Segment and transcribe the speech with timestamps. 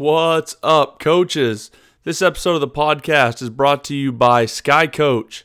[0.00, 1.70] What's up, coaches?
[2.04, 5.44] This episode of the podcast is brought to you by Sky Coach.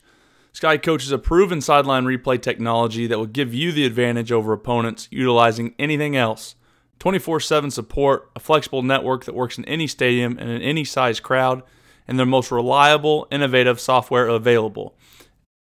[0.54, 4.54] Sky Coach is a proven sideline replay technology that will give you the advantage over
[4.54, 6.56] opponents utilizing anything else.
[7.00, 11.20] 24 7 support, a flexible network that works in any stadium and in any size
[11.20, 11.62] crowd,
[12.08, 14.96] and the most reliable, innovative software available.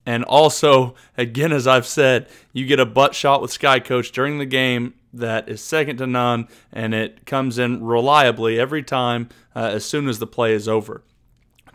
[0.06, 4.38] And also, again, as I've said, you get a butt shot with Sky Coach during
[4.38, 9.70] the game that is second to none, and it comes in reliably every time uh,
[9.72, 11.02] as soon as the play is over.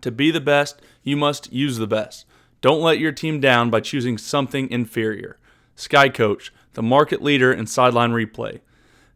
[0.02, 2.26] To be the best, you must use the best.
[2.62, 5.38] Don't let your team down by choosing something inferior.
[5.76, 8.60] Sky Coach, the market leader in sideline replay.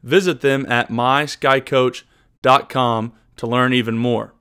[0.01, 4.33] Visit them at myskycoach.com to learn even more.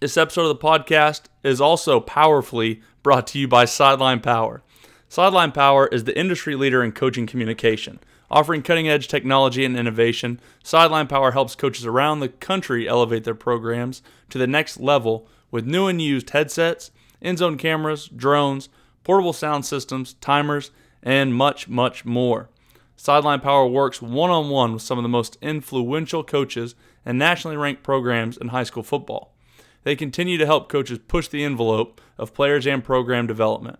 [0.00, 4.62] This episode of the podcast is also powerfully brought to you by Sideline Power.
[5.08, 7.98] Sideline Power is the industry leader in coaching communication.
[8.30, 13.34] Offering cutting edge technology and innovation, Sideline Power helps coaches around the country elevate their
[13.34, 18.68] programs to the next level with new and used headsets, in zone cameras, drones,
[19.02, 20.70] portable sound systems, timers,
[21.02, 22.50] and much, much more.
[22.96, 26.74] Sideline Power works one on one with some of the most influential coaches
[27.06, 29.32] and nationally ranked programs in high school football.
[29.84, 33.78] They continue to help coaches push the envelope of players and program development.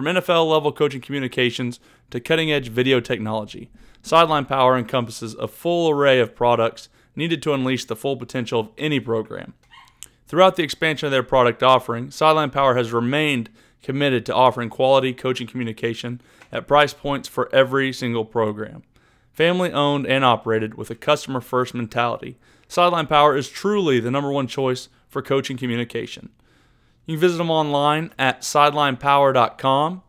[0.00, 3.68] From NFL level coaching communications to cutting edge video technology,
[4.00, 8.70] Sideline Power encompasses a full array of products needed to unleash the full potential of
[8.78, 9.52] any program.
[10.26, 13.50] Throughout the expansion of their product offering, Sideline Power has remained
[13.82, 18.82] committed to offering quality coaching communication at price points for every single program.
[19.34, 24.32] Family owned and operated with a customer first mentality, Sideline Power is truly the number
[24.32, 26.30] one choice for coaching communication.
[27.10, 30.02] You can visit them online at sidelinepower.com,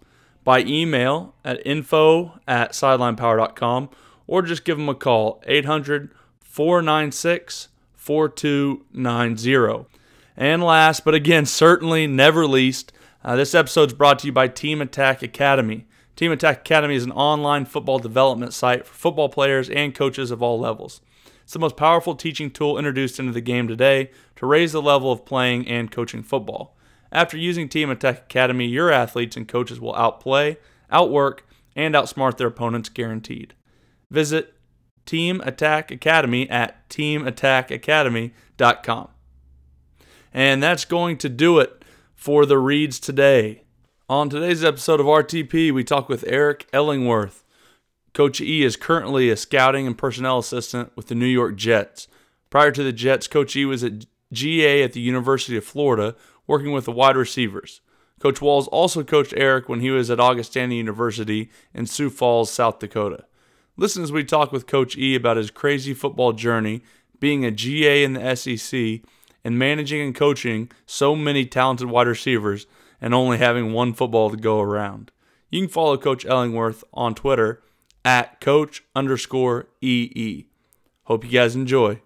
[0.43, 3.89] by email at info at sidelinepower.com,
[4.27, 9.87] or just give them a call 800 496 4290.
[10.37, 12.93] And last, but again, certainly never least,
[13.25, 15.87] uh, this episode is brought to you by Team Attack Academy.
[16.15, 20.43] Team Attack Academy is an online football development site for football players and coaches of
[20.43, 21.01] all levels.
[21.41, 25.11] It's the most powerful teaching tool introduced into the game today to raise the level
[25.11, 26.77] of playing and coaching football.
[27.11, 30.57] After using Team Attack Academy, your athletes and coaches will outplay,
[30.89, 33.53] outwork, and outsmart their opponents guaranteed.
[34.09, 34.53] Visit
[35.05, 39.07] Team Attack Academy at teamattackacademy.com.
[40.33, 41.83] And that's going to do it
[42.15, 43.63] for the reads today.
[44.07, 47.43] On today's episode of RTP, we talk with Eric Ellingworth.
[48.13, 52.07] Coach E is currently a scouting and personnel assistant with the New York Jets.
[52.49, 56.15] Prior to the Jets, Coach E was at GA at the University of Florida,
[56.51, 57.79] working with the wide receivers.
[58.19, 62.77] Coach Walls also coached Eric when he was at Augustana University in Sioux Falls, South
[62.77, 63.23] Dakota.
[63.77, 66.81] Listen as we talk with Coach E about his crazy football journey,
[67.21, 68.99] being a GA in the SEC,
[69.45, 72.67] and managing and coaching so many talented wide receivers
[72.99, 75.11] and only having one football to go around.
[75.49, 77.63] You can follow Coach Ellingworth on Twitter
[78.03, 80.47] at coach underscore EE.
[81.05, 82.01] Hope you guys enjoy.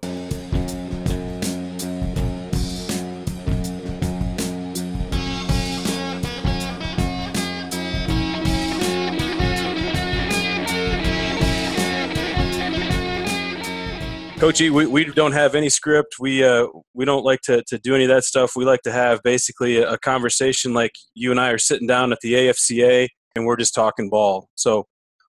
[14.46, 16.18] Coachy, we, we don't have any script.
[16.20, 18.56] We uh, we don't like to, to do any of that stuff.
[18.56, 22.12] We like to have basically a, a conversation like you and I are sitting down
[22.12, 24.48] at the AFCA and we're just talking ball.
[24.54, 24.86] So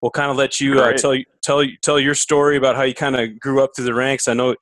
[0.02, 2.82] we'll kind of let you uh, tell you tell you tell your story about how
[2.82, 4.28] you kind of grew up through the ranks.
[4.28, 4.54] I know,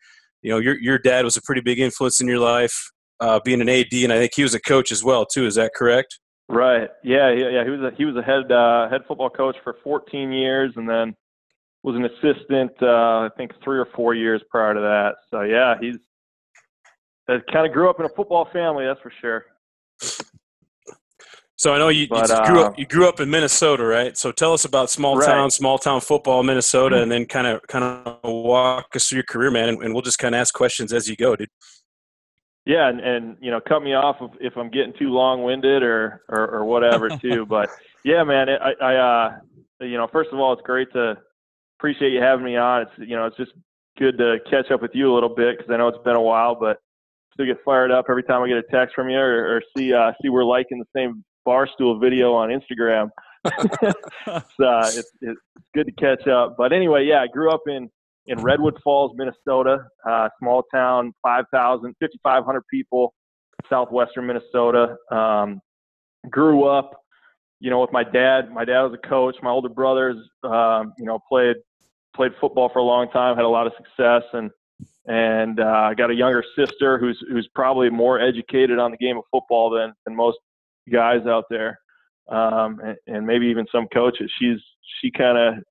[0.43, 3.61] you know, your your dad was a pretty big influence in your life, uh, being
[3.61, 5.47] an AD, and I think he was a coach as well too.
[5.47, 6.21] Is that correct?
[6.49, 6.89] Right.
[7.03, 7.33] Yeah.
[7.33, 7.49] Yeah.
[7.49, 7.65] Yeah.
[7.65, 10.89] He was a, he was a head uh, head football coach for 14 years, and
[10.89, 11.17] then
[11.87, 12.73] was an assistant.
[12.83, 15.15] Uh, I think three or four years prior to that.
[15.31, 15.97] So yeah, he's
[17.29, 18.85] kind of grew up in a football family.
[18.85, 19.47] That's for sure.
[21.59, 24.19] So I know you, but, you, grew up, uh, you grew up in Minnesota, right?
[24.19, 25.27] So tell us about small right.
[25.27, 29.25] town, small town football, Minnesota, and then kind of kind of walk us through your
[29.25, 31.49] career, man, and, and we'll just kind of ask questions as you go, dude.
[32.67, 36.23] Yeah, and, and you know, cut me off if, if I'm getting too long-winded or
[36.29, 37.47] or, or whatever too.
[37.47, 37.71] but
[38.05, 39.39] yeah, man, I, I uh,
[39.81, 41.17] you know, first of all, it's great to
[41.79, 42.83] appreciate you having me on.
[42.83, 43.53] It's you know, it's just
[43.99, 46.21] good to catch up with you a little bit because I know it's been a
[46.21, 46.79] while, but
[47.33, 49.93] still get fired up every time I get a text from you or, or see
[49.93, 53.11] uh, see we're liking the same barstool video on Instagram.
[53.45, 55.41] it's, uh, it's, it's
[55.75, 56.57] good to catch up.
[56.59, 57.89] But anyway, yeah, I grew up in
[58.27, 63.15] in Redwood Falls, Minnesota, uh, small town, 5,000, 5,500 people,
[63.69, 64.97] southwestern Minnesota.
[65.13, 65.61] Um,
[66.29, 67.01] grew up,
[67.61, 68.51] you know, with my dad.
[68.51, 69.37] My dad was a coach.
[69.43, 71.57] My older brothers, um, you know, played
[72.17, 74.51] played football for a long time, had a lot of success, and
[75.07, 79.17] and uh, I got a younger sister who's who's probably more educated on the game
[79.17, 80.39] of football than than most
[80.91, 81.79] guys out there,
[82.29, 84.31] um, and, and maybe even some coaches.
[84.41, 84.59] She's
[85.01, 85.65] she kind of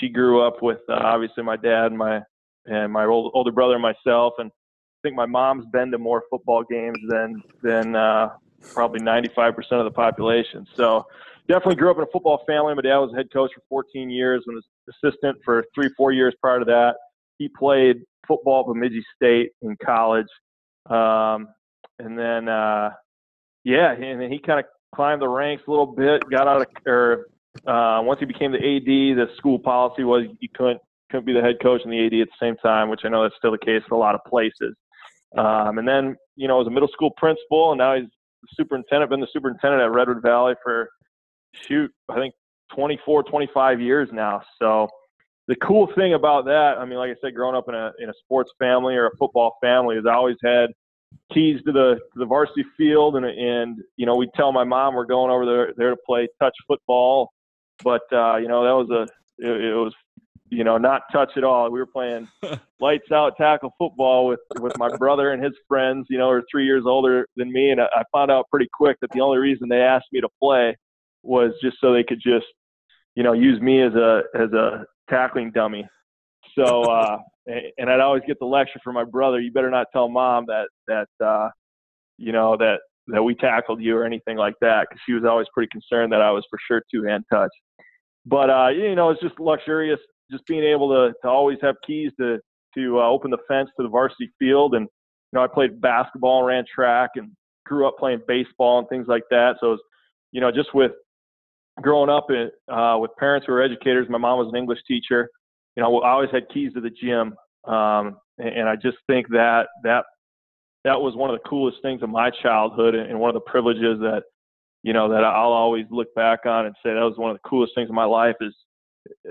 [0.00, 2.22] she grew up with uh, obviously my dad and my
[2.66, 6.22] and my old, older brother and myself, and I think my mom's been to more
[6.30, 8.30] football games than than uh,
[8.72, 10.66] probably 95% of the population.
[10.76, 11.06] So
[11.48, 12.74] definitely grew up in a football family.
[12.74, 16.12] My dad was a head coach for 14 years and was assistant for three, four
[16.12, 16.94] years prior to that.
[17.38, 20.26] He played football at Bemidji State in college.
[20.88, 21.48] Um,
[21.98, 22.90] and then, uh,
[23.64, 26.66] yeah, and then he kind of climbed the ranks a little bit, got out of,
[26.86, 27.26] or
[27.66, 28.86] uh, once he became the AD,
[29.16, 30.80] the school policy was you couldn't,
[31.10, 33.22] couldn't be the head coach and the AD at the same time, which I know
[33.22, 34.74] that's still the case in a lot of places.
[35.36, 38.08] Um, and then, you know, as a middle school principal, and now he's
[38.54, 40.90] superintendent, been the superintendent at Redwood Valley for,
[41.68, 42.34] shoot, I think
[42.74, 44.42] 24, 25 years now.
[44.60, 44.88] So
[45.48, 48.08] the cool thing about that, I mean, like I said, growing up in a in
[48.08, 50.70] a sports family or a football family, is I always had
[51.32, 54.94] keys to the to the varsity field, and and you know, we'd tell my mom
[54.94, 57.30] we're going over there there to play touch football,
[57.82, 59.02] but uh, you know, that was a
[59.44, 59.92] it, it was
[60.48, 61.70] you know not touch at all.
[61.70, 62.28] We were playing
[62.80, 66.06] lights out tackle football with with my brother and his friends.
[66.08, 68.68] You know, who are three years older than me, and I, I found out pretty
[68.72, 70.76] quick that the only reason they asked me to play
[71.22, 72.46] was just so they could just
[73.14, 75.86] you know use me as a as a tackling dummy.
[76.58, 79.40] So, uh, and I'd always get the lecture from my brother.
[79.40, 81.48] You better not tell mom that that uh,
[82.18, 82.78] you know that
[83.08, 86.22] that we tackled you or anything like that, because she was always pretty concerned that
[86.22, 87.50] I was for sure two hand touch.
[88.26, 89.98] But uh, you know, it's just luxurious,
[90.30, 92.38] just being able to to always have keys to
[92.76, 94.74] to uh, open the fence to the varsity field.
[94.74, 97.32] And you know, I played basketball, and ran track, and
[97.66, 99.56] grew up playing baseball and things like that.
[99.60, 99.80] So, it was,
[100.32, 100.92] you know, just with
[101.80, 105.28] growing up in, uh, with parents who were educators, my mom was an English teacher.
[105.76, 107.34] You know, I always had keys to the gym,
[107.66, 110.04] um, and, and I just think that that
[110.84, 113.50] that was one of the coolest things of my childhood, and, and one of the
[113.50, 114.24] privileges that
[114.82, 117.48] you know that I'll always look back on and say that was one of the
[117.48, 118.36] coolest things of my life.
[118.40, 118.54] Is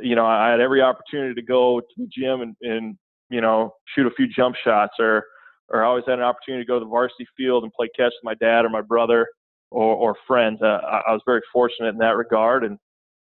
[0.02, 2.98] you know I had every opportunity to go to the gym and, and
[3.30, 5.24] you know shoot a few jump shots, or
[5.70, 8.14] or I always had an opportunity to go to the varsity field and play catch
[8.24, 9.28] with my dad or my brother
[9.72, 10.62] or, or friends.
[10.62, 12.78] Uh, I, I was very fortunate in that regard, and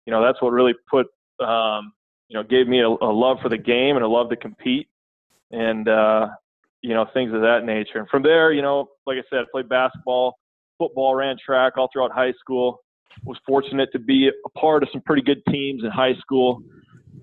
[0.06, 1.06] you know that's what really put
[1.47, 1.93] um,
[2.29, 4.89] you know gave me a, a love for the game and a love to compete,
[5.53, 6.29] and uh,
[6.83, 7.99] you know things of that nature.
[7.99, 10.39] And from there, you know, like I said, I played basketball,
[10.79, 12.81] football, ran track all throughout high school.
[13.25, 16.62] Was fortunate to be a part of some pretty good teams in high school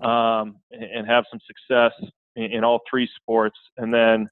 [0.02, 1.92] um, and, and have some success
[2.34, 3.56] in, in all three sports.
[3.78, 4.28] And then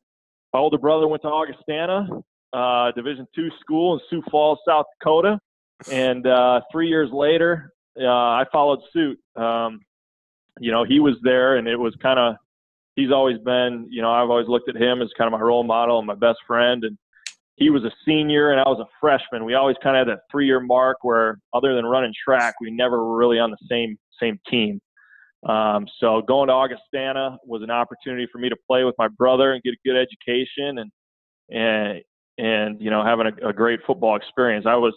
[0.52, 2.06] my older brother went to Augustana,
[2.54, 5.38] uh, Division two school in Sioux Falls, South Dakota.
[5.90, 9.18] And uh, three years later, uh, I followed suit.
[9.36, 9.80] Um,
[10.60, 12.36] you know, he was there, and it was kind of
[12.96, 13.88] he's always been.
[13.90, 16.14] You know, I've always looked at him as kind of my role model and my
[16.14, 16.84] best friend.
[16.84, 16.96] And
[17.56, 19.44] he was a senior, and I was a freshman.
[19.44, 23.04] We always kind of had that three-year mark where, other than running track, we never
[23.04, 24.80] were really on the same same team.
[25.48, 29.52] Um, so going to Augustana was an opportunity for me to play with my brother
[29.52, 30.90] and get a good education and
[31.50, 32.02] and
[32.38, 34.66] and you know having a, a great football experience.
[34.66, 34.94] I was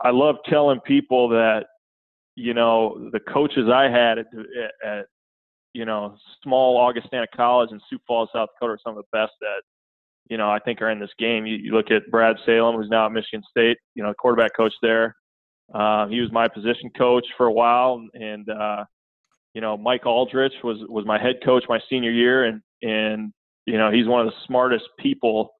[0.00, 1.66] I love telling people that
[2.36, 4.26] you know the coaches I had at,
[4.84, 5.06] at
[5.72, 9.32] you know small Augustana College in Sioux Falls, South Dakota, are some of the best
[9.40, 9.62] that
[10.28, 11.46] you know I think are in this game.
[11.46, 14.74] You, you look at Brad Salem, who's now at Michigan State, you know quarterback coach
[14.82, 15.16] there.
[15.74, 18.84] Uh, he was my position coach for a while, and uh,
[19.54, 23.32] you know Mike Aldrich was was my head coach my senior year, and and
[23.66, 25.52] you know he's one of the smartest people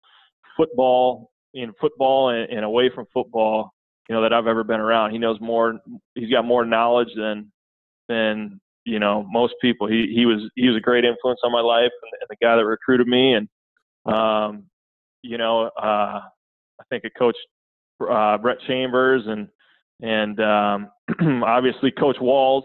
[0.57, 3.73] football in football and, and away from football,
[4.09, 5.13] you know, that I've ever been around.
[5.13, 5.79] He knows more.
[6.15, 7.53] He's got more knowledge than
[8.09, 9.87] than you know most people.
[9.87, 12.57] He he was he was a great influence on my life and, and the guy
[12.57, 13.35] that recruited me.
[13.35, 13.49] And
[14.07, 14.65] um,
[15.23, 17.37] you know, uh, I think a coach
[18.11, 19.49] uh, Brett Chambers and
[20.01, 20.91] and um,
[21.45, 22.65] obviously Coach Walls.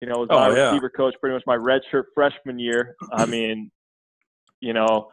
[0.00, 0.70] You know, was oh, my yeah.
[0.70, 2.96] receiver coach pretty much my redshirt freshman year.
[3.12, 3.70] I mean,
[4.60, 5.10] you know,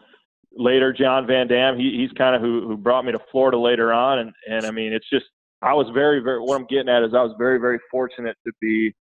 [0.58, 3.94] later John Van Dam, he, he's kind of who, who brought me to Florida later
[3.94, 4.20] on.
[4.20, 5.26] And, and I mean, it's just,
[5.62, 8.52] I was very, very, what I'm getting at is I was very, very fortunate to
[8.60, 8.94] be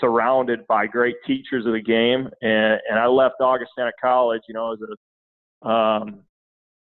[0.00, 2.28] surrounded by great teachers of the game.
[2.42, 4.78] And, and I left Augustana College, you know, as
[5.64, 6.20] a, um,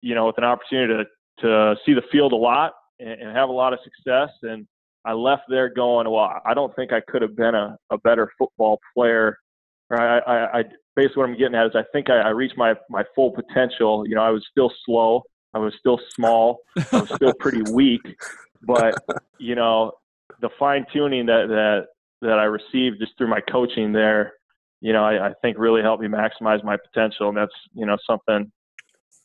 [0.00, 1.04] you know, with an opportunity to,
[1.42, 4.30] to see the field a lot and, and have a lot of success.
[4.42, 4.66] And
[5.04, 8.30] I left there going, well, I don't think I could have been a, a better
[8.38, 9.38] football player.
[9.90, 10.64] Or I, I, I
[10.96, 14.04] basically what I'm getting at is I think I, I reached my my full potential.
[14.06, 15.22] You know, I was still slow,
[15.52, 16.60] I was still small,
[16.92, 18.02] I was still pretty weak,
[18.62, 18.94] but
[19.38, 19.92] you know,
[20.40, 21.86] the fine tuning that that
[22.22, 24.34] that I received just through my coaching there,
[24.80, 27.28] you know, I, I think really helped me maximize my potential.
[27.28, 28.50] And that's, you know, something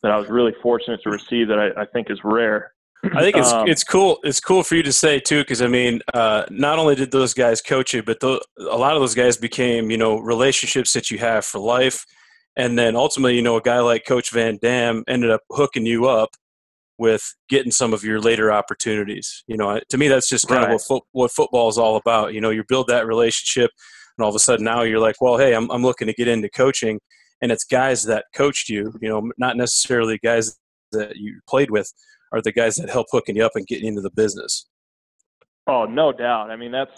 [0.02, 2.72] that I was really fortunate to receive that I, I think is rare.
[3.02, 4.18] I think it's um, it's cool.
[4.24, 7.32] It's cool for you to say too, because I mean, uh, not only did those
[7.32, 11.10] guys coach you, but th- a lot of those guys became you know relationships that
[11.10, 12.04] you have for life,
[12.56, 16.06] and then ultimately, you know, a guy like Coach Van Dam ended up hooking you
[16.06, 16.30] up
[16.98, 19.44] with getting some of your later opportunities.
[19.46, 20.66] You know, to me, that's just kind right.
[20.66, 22.34] of what fo- what football is all about.
[22.34, 23.70] You know, you build that relationship,
[24.18, 26.28] and all of a sudden now you're like, well, hey, I'm I'm looking to get
[26.28, 27.00] into coaching,
[27.40, 28.92] and it's guys that coached you.
[29.00, 30.58] You know, not necessarily guys
[30.92, 31.90] that you played with
[32.32, 34.66] are the guys that help hooking you up and getting into the business.
[35.66, 36.50] Oh, no doubt.
[36.50, 36.92] I mean, that's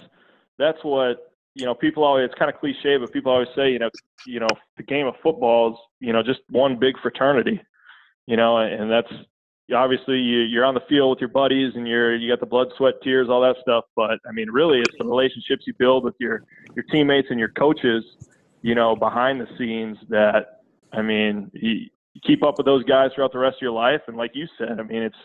[0.59, 1.75] that's what you know.
[1.75, 3.91] People always it's kind of cliche, but people always say, you know,
[4.27, 7.61] you know, the game of football is you know just one big fraternity.
[8.27, 9.13] You know, and that's
[9.75, 12.69] obviously you, you're on the field with your buddies and you're you got the blood,
[12.77, 13.85] sweat, tears, all that stuff.
[13.97, 17.51] But I mean, really, it's the relationships you build with your your teammates and your
[17.51, 18.05] coaches.
[18.63, 20.61] You know, behind the scenes that
[20.93, 21.51] I mean,
[22.27, 24.01] keep up with those guys throughout the rest of your life.
[24.07, 25.17] And like you said, I mean, it's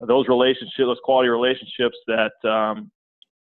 [0.00, 2.90] those relationships, those quality relationships that, um,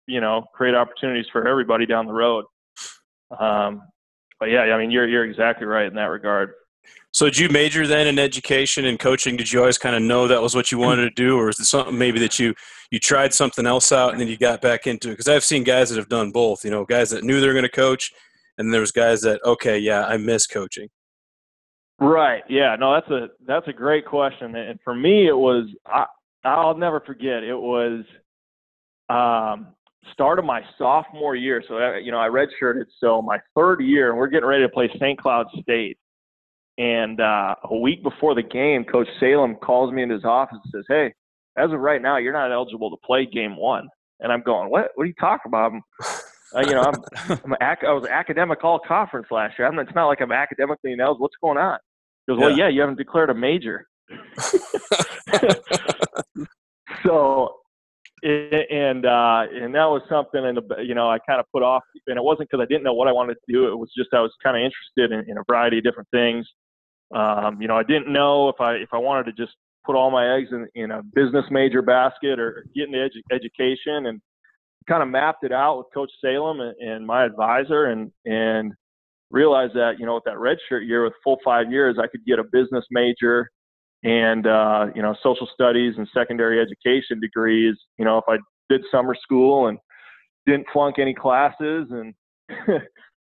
[0.07, 2.45] you know, create opportunities for everybody down the road.
[3.39, 3.83] Um,
[4.41, 6.51] but yeah, I mean, you're, you're exactly right in that regard.
[7.13, 9.37] So did you major then in education and coaching?
[9.37, 11.61] Did you always kind of know that was what you wanted to do, or is
[11.61, 12.55] it something maybe that you
[12.91, 15.13] you tried something else out and then you got back into it?
[15.13, 16.65] Because I've seen guys that have done both.
[16.65, 18.13] You know, guys that knew they were going to coach,
[18.59, 20.89] and there was guys that okay, yeah, I miss coaching.
[22.01, 22.43] Right.
[22.49, 22.77] Yeah.
[22.79, 24.55] No, that's a that's a great question.
[24.57, 26.07] And for me, it was I
[26.45, 27.43] I'll never forget.
[27.43, 28.05] It was
[29.09, 29.69] um,
[30.13, 31.63] start of my sophomore year.
[31.67, 32.85] So uh, you know, I redshirted.
[33.01, 35.19] So my third year, and we're getting ready to play St.
[35.19, 35.99] Cloud State.
[36.77, 40.73] And uh, a week before the game, Coach Salem calls me into his office and
[40.73, 41.15] says, "Hey,
[41.57, 44.91] as of right now, you're not eligible to play Game One." And I'm going, "What?
[44.97, 45.73] What are you talking about?"
[46.55, 46.95] Uh, you know, I'm,
[47.45, 49.67] I'm ac- I was academic all conference last year.
[49.67, 51.25] I'm, it's not like I'm academically ineligible.
[51.25, 51.79] What's going on?
[52.27, 53.87] He goes, well, yeah, you haven't declared a major.
[57.05, 57.57] so,
[58.23, 62.17] and uh, and that was something, and you know, I kind of put off, and
[62.17, 63.69] it wasn't because I didn't know what I wanted to do.
[63.69, 66.47] It was just I was kind of interested in, in a variety of different things.
[67.15, 70.11] Um, you know, I didn't know if I if I wanted to just put all
[70.11, 74.21] my eggs in, in a business major basket or get into edu- education, and
[74.89, 78.73] kind of mapped it out with Coach Salem and, and my advisor, and and
[79.31, 82.39] realized that you know with that redshirt year with full five years, I could get
[82.39, 83.51] a business major
[84.03, 87.77] and uh, you know social studies and secondary education degrees.
[87.99, 88.37] You know if I
[88.69, 89.79] did summer school and
[90.47, 92.15] didn't flunk any classes and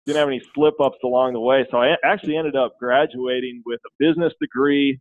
[0.05, 1.65] didn't have any slip ups along the way.
[1.71, 4.99] So I actually ended up graduating with a business degree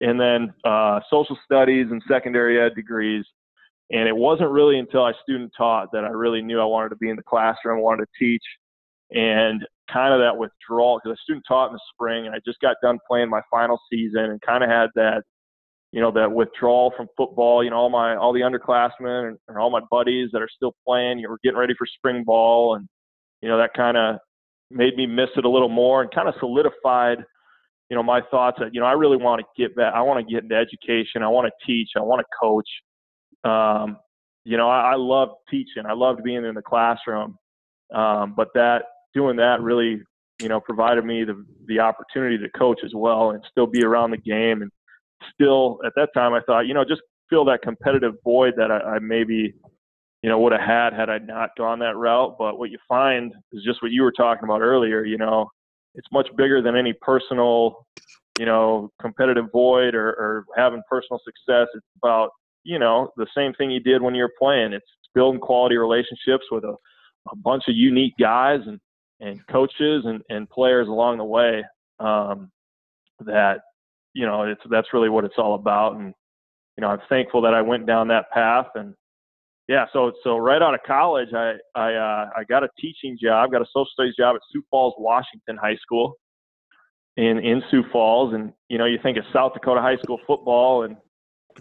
[0.00, 3.24] and then uh, social studies and secondary ed degrees.
[3.90, 6.96] And it wasn't really until I student taught that I really knew I wanted to
[6.96, 8.42] be in the classroom, wanted to teach.
[9.12, 12.60] And kind of that withdrawal because I student taught in the spring and I just
[12.60, 15.22] got done playing my final season and kind of had that,
[15.92, 17.62] you know, that withdrawal from football.
[17.62, 20.74] You know, all my all the underclassmen and, and all my buddies that are still
[20.84, 22.88] playing, you know, we're getting ready for spring ball, and
[23.42, 24.16] you know that kind of
[24.70, 27.18] made me miss it a little more and kind of solidified,
[27.88, 29.94] you know, my thoughts that you know I really want to get back.
[29.94, 31.22] I want to get into education.
[31.22, 31.90] I want to teach.
[31.96, 32.68] I want to coach.
[33.46, 33.98] Um,
[34.44, 35.84] you know, I, I loved teaching.
[35.88, 37.36] I loved being in the classroom.
[37.94, 38.82] Um, but that
[39.14, 40.02] doing that really,
[40.40, 44.10] you know, provided me the the opportunity to coach as well and still be around
[44.10, 44.70] the game and
[45.34, 48.78] still at that time I thought, you know, just fill that competitive void that I,
[48.78, 49.54] I maybe,
[50.22, 52.36] you know, would have had had I not gone that route.
[52.38, 55.04] But what you find is just what you were talking about earlier.
[55.04, 55.48] You know,
[55.94, 57.86] it's much bigger than any personal,
[58.38, 61.68] you know, competitive void or, or having personal success.
[61.74, 62.30] It's about
[62.66, 64.72] you know the same thing you did when you were playing.
[64.72, 66.74] It's building quality relationships with a,
[67.30, 68.80] a bunch of unique guys and
[69.20, 71.64] and coaches and, and players along the way
[72.00, 72.50] um,
[73.20, 73.60] that
[74.14, 76.12] you know it's that's really what it's all about and
[76.76, 78.94] you know I'm thankful that I went down that path and
[79.68, 83.52] yeah so so right out of college I I uh, I got a teaching job
[83.52, 86.14] got a social studies job at Sioux Falls Washington High School
[87.16, 90.82] in in Sioux Falls and you know you think of South Dakota high school football
[90.82, 90.96] and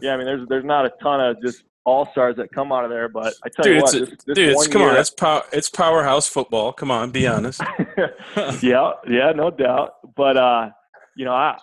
[0.02, 2.84] yeah I mean there's there's not a ton of just all stars that come out
[2.84, 3.08] of there.
[3.08, 5.12] But I tell dude, you what, a, this, this dude, it's, come year, on, it's
[5.12, 6.74] power, it's powerhouse football.
[6.74, 7.62] Come on, be honest.
[8.62, 9.94] yeah, yeah, no doubt.
[10.16, 10.70] But uh,
[11.16, 11.58] you know, I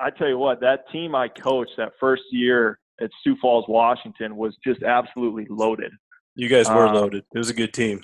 [0.00, 4.36] I tell you what, that team I coached that first year at Sioux Falls, Washington,
[4.36, 5.92] was just absolutely loaded.
[6.34, 7.24] You guys were um, loaded.
[7.34, 8.02] It was a good team.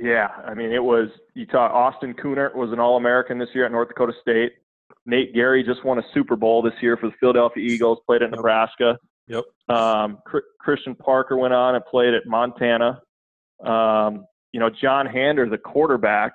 [0.00, 1.08] Yeah, I mean, it was.
[1.34, 1.70] You talk.
[1.72, 4.54] Austin Coonert was an All-American this year at North Dakota State.
[5.06, 7.98] Nate Gerry just won a Super Bowl this year for the Philadelphia Eagles.
[8.06, 8.98] Played at Nebraska.
[9.28, 9.44] Yep.
[9.68, 10.18] Um,
[10.60, 13.00] Christian Parker went on and played at Montana.
[13.64, 16.32] Um, you know, John Hander, the quarterback,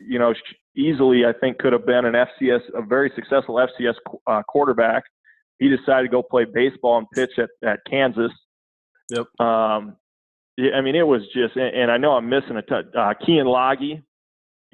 [0.00, 0.34] you know,
[0.76, 3.94] easily I think could have been an FCS, a very successful FCS
[4.26, 5.04] uh, quarterback.
[5.58, 8.32] He decided to go play baseball and pitch at, at Kansas.
[9.10, 9.26] Yep.
[9.38, 9.96] Um,
[10.58, 12.86] I mean, it was just, and, I know I'm missing a touch.
[12.96, 14.02] Uh, Kean Loggy,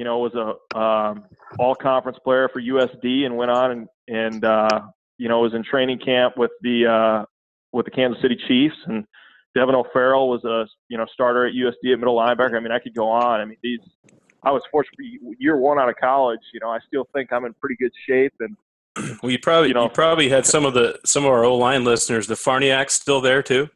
[0.01, 1.25] you know, was a um,
[1.59, 4.81] all conference player for USD and went on and and uh,
[5.19, 7.27] you know was in training camp with the uh,
[7.75, 9.05] with the Kansas City Chiefs and
[9.55, 12.57] Devin O'Farrell was a you know starter at USD at middle linebacker.
[12.57, 13.43] I mean, I could go on.
[13.43, 13.81] I mean, these
[14.43, 14.97] I was fortunate
[15.39, 16.41] year one out of college.
[16.55, 18.33] You know, I still think I'm in pretty good shape.
[18.41, 18.57] And
[19.23, 21.57] well, you probably you, know, you probably had some of the some of our O
[21.57, 22.27] line listeners.
[22.27, 23.69] The Farnioks still there too.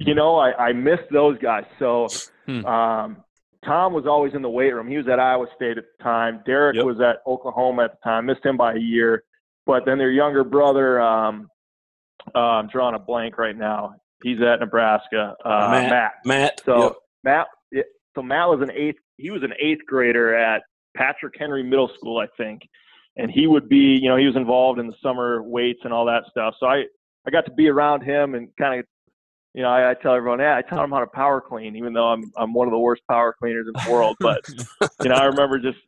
[0.00, 1.64] You know, I, I missed those guys.
[1.78, 2.08] So
[2.44, 2.66] hmm.
[2.66, 3.24] um,
[3.64, 4.88] Tom was always in the weight room.
[4.88, 6.42] He was at Iowa State at the time.
[6.44, 6.84] Derek yep.
[6.84, 8.26] was at Oklahoma at the time.
[8.26, 9.24] Missed him by a year.
[9.66, 11.48] But then their younger brother, um,
[12.34, 13.94] uh, I'm drawing a blank right now.
[14.22, 15.34] He's at Nebraska.
[15.44, 15.90] Uh, Matt.
[15.90, 16.12] Matt.
[16.24, 16.62] Matt.
[16.64, 16.92] So yep.
[17.24, 17.46] Matt.
[18.14, 19.00] So Matt was an eighth.
[19.16, 20.62] He was an eighth grader at
[20.96, 22.62] Patrick Henry Middle School, I think,
[23.16, 26.06] and he would be, you know, he was involved in the summer weights and all
[26.06, 26.54] that stuff.
[26.60, 26.84] So I,
[27.26, 28.86] I got to be around him and kind of,
[29.54, 31.92] you know, I, I tell everyone, yeah, I tell him how to power clean, even
[31.92, 34.16] though I'm, I'm one of the worst power cleaners in the world.
[34.20, 34.40] But,
[35.02, 35.78] you know, I remember just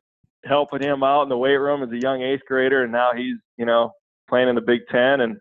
[0.45, 3.37] helping him out in the weight room as a young eighth grader, and now he's,
[3.59, 3.91] you know,
[4.29, 5.37] playing in the Big Ten, and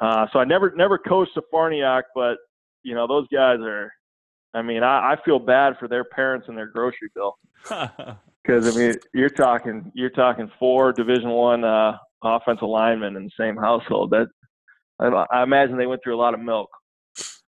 [0.00, 2.36] uh, so I never never coached a Farniok, but
[2.82, 3.92] you know those guys are.
[4.52, 7.38] I mean, I, I feel bad for their parents and their grocery bill
[8.42, 13.30] because I mean you're talking you're talking four Division One uh, offensive linemen in the
[13.38, 14.10] same household.
[14.10, 14.28] That
[14.98, 16.68] I, I imagine they went through a lot of milk.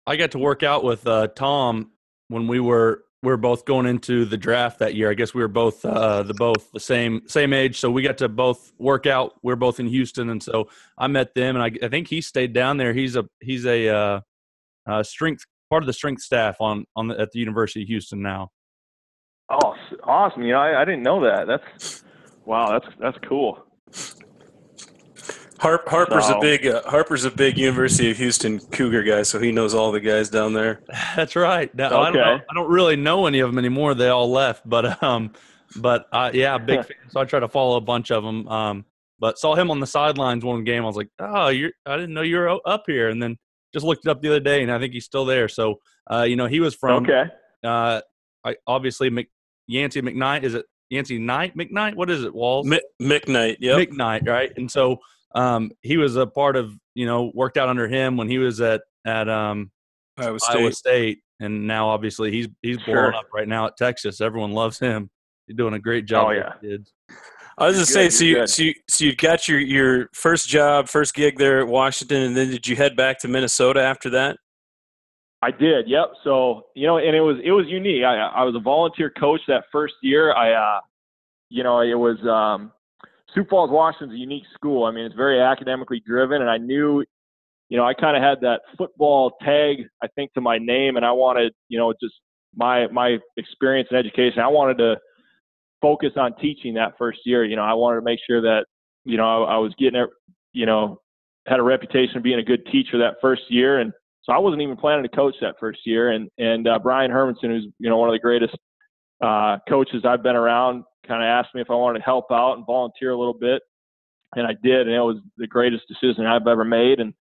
[0.07, 1.91] I got to work out with uh, Tom
[2.27, 5.09] when we were we are both going into the draft that year.
[5.09, 8.19] I guess we were both uh, the both the same same age, so we got
[8.19, 9.33] to both work out.
[9.41, 12.21] We are both in Houston, and so I met them, and I, I think he
[12.21, 12.93] stayed down there.
[12.93, 14.19] He's a he's a uh,
[14.87, 18.21] uh, strength part of the strength staff on on the, at the University of Houston
[18.21, 18.51] now.
[19.49, 20.43] Oh, awesome!
[20.43, 21.47] You know, I, I didn't know that.
[21.47, 22.03] That's
[22.45, 22.77] wow.
[22.79, 23.65] That's that's cool.
[25.59, 29.39] Harp, Harper's so, a big uh, Harper's a big University of Houston Cougar guy, so
[29.39, 30.81] he knows all the guys down there.
[31.15, 31.73] That's right.
[31.73, 31.95] Now, okay.
[31.95, 33.93] I, don't I don't really know any of them anymore.
[33.93, 35.31] They all left, but um,
[35.77, 36.97] but uh, yeah, big fan.
[37.09, 38.47] So I try to follow a bunch of them.
[38.47, 38.85] Um,
[39.19, 40.83] but saw him on the sidelines one game.
[40.83, 43.37] I was like, oh, you're I didn't know you were up here, and then
[43.73, 45.47] just looked it up the other day, and I think he's still there.
[45.47, 45.79] So
[46.11, 47.25] uh, you know, he was from okay.
[47.63, 48.01] Uh,
[48.43, 49.29] I obviously Mc,
[49.67, 50.43] Yancy McKnight.
[50.43, 51.95] Is it Yancy Knight McKnight?
[51.95, 52.33] What is it?
[52.33, 53.57] Walls M- McKnight.
[53.59, 54.27] Yeah, McKnight.
[54.27, 54.99] Right, and so
[55.35, 58.61] um, he was a part of you know worked out under him when he was
[58.61, 59.69] at at um,
[60.17, 60.57] Iowa, State.
[60.57, 63.15] Iowa State, and now obviously he's he's blowing sure.
[63.15, 64.21] up right now at Texas.
[64.21, 65.09] Everyone loves him.
[65.45, 66.27] He's doing a great job.
[66.27, 66.93] Oh yeah, kids.
[67.57, 70.87] I was just saying, so you, so you so you got your your first job,
[70.89, 74.37] first gig there at Washington, and then did you head back to Minnesota after that?
[75.41, 75.87] I did.
[75.87, 76.13] Yep.
[76.23, 78.03] So you know, and it was it was unique.
[78.03, 80.33] I I was a volunteer coach that first year.
[80.33, 80.79] I uh,
[81.49, 82.71] you know, it was um,
[83.35, 84.85] Sioux Falls, Washington's a unique school.
[84.85, 87.03] I mean, it's very academically driven, and I knew,
[87.69, 91.05] you know, I kind of had that football tag, I think, to my name, and
[91.05, 92.15] I wanted, you know, just
[92.55, 94.39] my my experience in education.
[94.39, 94.95] I wanted to
[95.81, 97.43] focus on teaching that first year.
[97.43, 98.65] You know, I wanted to make sure that,
[99.03, 100.05] you know, I, I was getting,
[100.53, 101.01] you know,
[101.45, 103.91] had a reputation of being a good teacher that first year, and
[104.23, 106.11] so I wasn't even planning to coach that first year.
[106.11, 108.55] And and uh, Brian Hermanson, who's you know one of the greatest
[109.21, 112.53] uh, coaches I've been around, kind of asked me if I wanted to help out
[112.53, 113.61] and volunteer a little bit,
[114.35, 116.99] and I did, and it was the greatest decision I've ever made.
[116.99, 117.13] And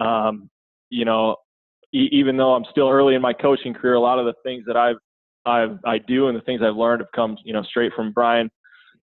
[0.00, 0.50] um,
[0.90, 1.36] you know,
[1.92, 4.64] e- even though I'm still early in my coaching career, a lot of the things
[4.66, 4.96] that I've
[5.46, 8.50] I've I do and the things I've learned have come you know straight from Brian.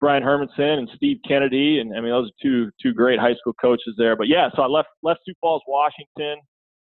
[0.02, 3.52] Brian Hermanson and Steve Kennedy, and I mean those are two two great high school
[3.60, 4.16] coaches there.
[4.16, 6.38] But yeah, so I left left Sioux Falls, Washington,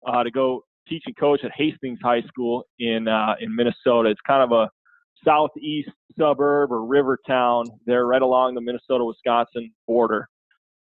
[0.05, 4.09] uh, to go teach and coach at Hastings High School in uh, in Minnesota.
[4.09, 4.69] It's kind of a
[5.25, 10.27] southeast suburb or river town there right along the Minnesota Wisconsin border.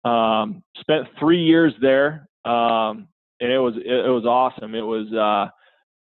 [0.04, 3.08] Um, spent three years there, um,
[3.40, 4.74] and it was it, it, was awesome.
[4.74, 5.50] It was uh,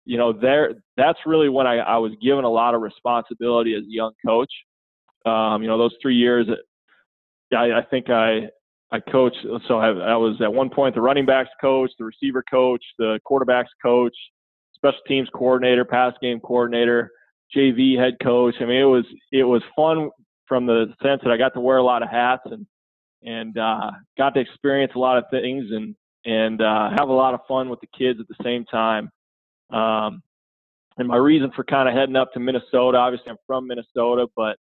[0.05, 3.83] you know there that's really when I, I was given a lot of responsibility as
[3.83, 4.53] a young coach.
[5.25, 6.47] Um, you know those three years,
[7.53, 8.49] I, I think I
[8.93, 9.39] I coached.
[9.67, 13.19] So I, I was at one point the running backs coach, the receiver coach, the
[13.29, 14.15] quarterbacks coach,
[14.75, 17.11] special teams coordinator, pass game coordinator.
[17.55, 18.55] JV head coach.
[18.61, 20.11] I mean, it was it was fun
[20.47, 22.67] from the sense that I got to wear a lot of hats and
[23.23, 27.35] and uh, got to experience a lot of things and and uh, have a lot
[27.35, 29.11] of fun with the kids at the same time.
[29.71, 30.23] Um,
[30.99, 34.57] and my reason for kind of heading up to Minnesota, obviously I'm from Minnesota, but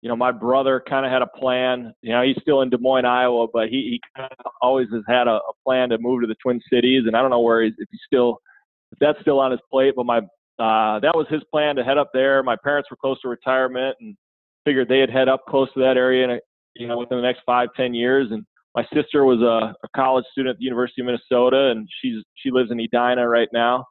[0.00, 1.92] you know my brother kind of had a plan.
[2.02, 5.02] You know he's still in Des Moines, Iowa, but he, he kind of always has
[5.08, 7.62] had a, a plan to move to the Twin Cities, and I don't know where
[7.62, 8.40] he's if he's still
[8.92, 9.94] if that's still on his plate.
[9.96, 10.20] But my
[10.58, 12.42] uh, that was his plan to head up there.
[12.42, 14.16] My parents were close to retirement, and
[14.64, 16.40] figured they'd head up close to that area, and
[16.74, 18.28] you know, within the next five, ten years.
[18.30, 22.22] And my sister was a, a college student at the University of Minnesota, and she's
[22.36, 23.84] she lives in Edina right now,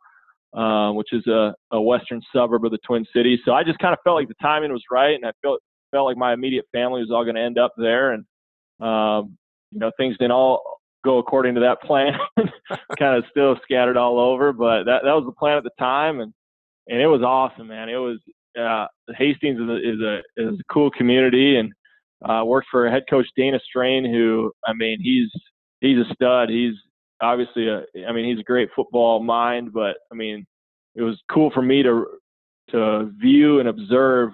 [0.53, 3.39] uh, which is a, a western suburb of the Twin Cities.
[3.45, 6.05] So I just kind of felt like the timing was right, and I felt felt
[6.05, 8.25] like my immediate family was all going to end up there, and
[8.79, 9.37] um,
[9.71, 12.13] you know, things didn't all go according to that plan.
[12.97, 16.21] kind of still scattered all over, but that that was the plan at the time,
[16.21, 16.33] and
[16.87, 17.89] and it was awesome, man.
[17.89, 18.19] It was
[18.59, 21.71] uh, Hastings is a, is a is a cool community, and
[22.27, 25.29] uh, worked for head coach Dana Strain, who I mean he's
[25.81, 26.49] he's a stud.
[26.49, 26.75] He's
[27.21, 30.45] obviously a I mean he's a great football mind, but I mean
[30.95, 32.05] it was cool for me to
[32.71, 34.31] to view and observe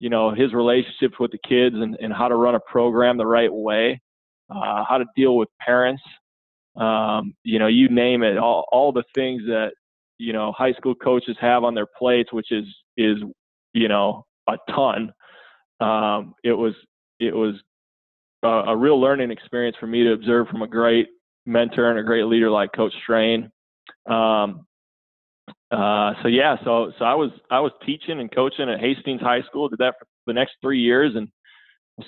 [0.00, 3.26] you know his relationships with the kids and, and how to run a program the
[3.26, 4.00] right way
[4.50, 6.02] uh, how to deal with parents,
[6.76, 9.72] um, you know, you name it, all, all the things that,
[10.18, 12.64] you know, high school coaches have on their plates, which is,
[12.96, 13.16] is,
[13.72, 15.12] you know, a ton.
[15.80, 16.74] Um, it was,
[17.20, 17.54] it was
[18.42, 21.08] a, a, real learning experience for me to observe from a great
[21.46, 23.50] mentor and a great leader like Coach Strain.
[24.06, 24.66] Um,
[25.70, 29.42] uh, so yeah, so so I was I was teaching and coaching at Hastings High
[29.42, 29.68] School.
[29.68, 31.28] Did that for the next three years, and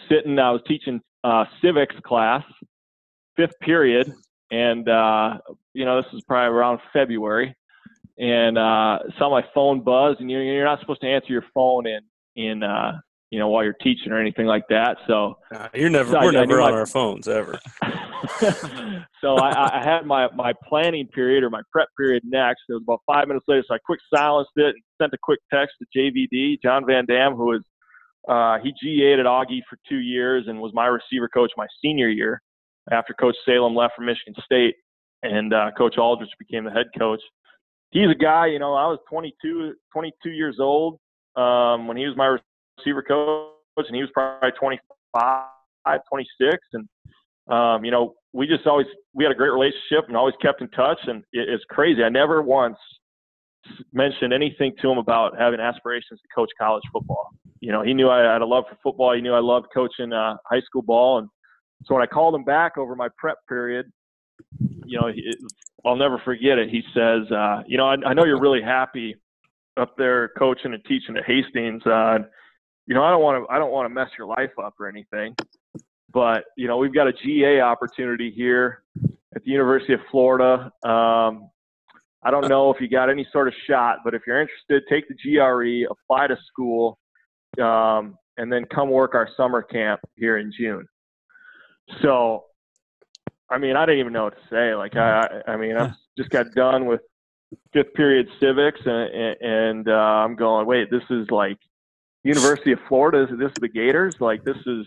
[0.08, 0.38] sitting.
[0.38, 2.42] I was teaching uh, civics class,
[3.36, 4.12] fifth period,
[4.50, 5.38] and uh,
[5.74, 7.54] you know this was probably around February,
[8.20, 11.86] and uh, saw my phone buzz, and you're, you're not supposed to answer your phone
[11.86, 12.00] in
[12.36, 12.92] in uh,
[13.30, 14.98] you know while you're teaching or anything like that.
[15.06, 17.58] So uh, you're never so we're I, never I on my, our phones ever.
[19.20, 22.60] so I, I had my my planning period or my prep period next.
[22.68, 25.40] It was about five minutes later, so I quick silenced it and sent a quick
[25.52, 27.64] text to JVD John Van Dam, who was
[28.28, 32.08] uh, he GA'd at Augie for two years and was my receiver coach my senior
[32.08, 32.42] year
[32.92, 34.74] after Coach Salem left for Michigan State
[35.22, 37.20] and uh, Coach Aldrich became the head coach.
[37.90, 40.98] He's a guy, you know, I was 22, 22 years old
[41.36, 42.38] um, when he was my
[42.78, 45.44] receiver coach, and he was probably 25,
[46.08, 46.56] 26.
[46.72, 46.88] And,
[47.48, 50.68] um, you know, we just always, we had a great relationship and always kept in
[50.70, 50.98] touch.
[51.06, 52.04] And it, it's crazy.
[52.04, 52.78] I never once
[53.92, 58.08] mentioned anything to him about having aspirations to coach college football you know, he knew
[58.08, 59.14] I had a love for football.
[59.14, 61.28] He knew I loved coaching uh, high school ball, and
[61.84, 63.86] so when I called him back over my prep period,
[64.58, 65.08] you know,
[65.84, 66.68] I'll never forget it.
[66.70, 69.16] He says, uh, "You know, I, I know you're really happy
[69.76, 71.84] up there coaching and teaching at Hastings.
[71.86, 72.18] Uh,
[72.86, 74.88] you know, I don't want to, I don't want to mess your life up or
[74.88, 75.34] anything,
[76.12, 78.82] but you know, we've got a GA opportunity here
[79.34, 80.70] at the University of Florida.
[80.84, 81.50] Um,
[82.22, 85.04] I don't know if you got any sort of shot, but if you're interested, take
[85.08, 86.98] the GRE, apply to school."
[87.58, 90.86] um, and then come work our summer camp here in June.
[92.02, 92.44] So,
[93.50, 94.74] I mean, I didn't even know what to say.
[94.74, 97.00] Like, I, I mean, I just got done with
[97.72, 101.58] fifth period civics, and, and uh, I'm going, wait, this is like
[102.22, 103.24] University of Florida.
[103.24, 104.16] Is this the Gators?
[104.20, 104.86] Like, this is.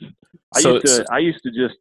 [0.56, 1.06] I so, used to.
[1.12, 1.76] I used to just.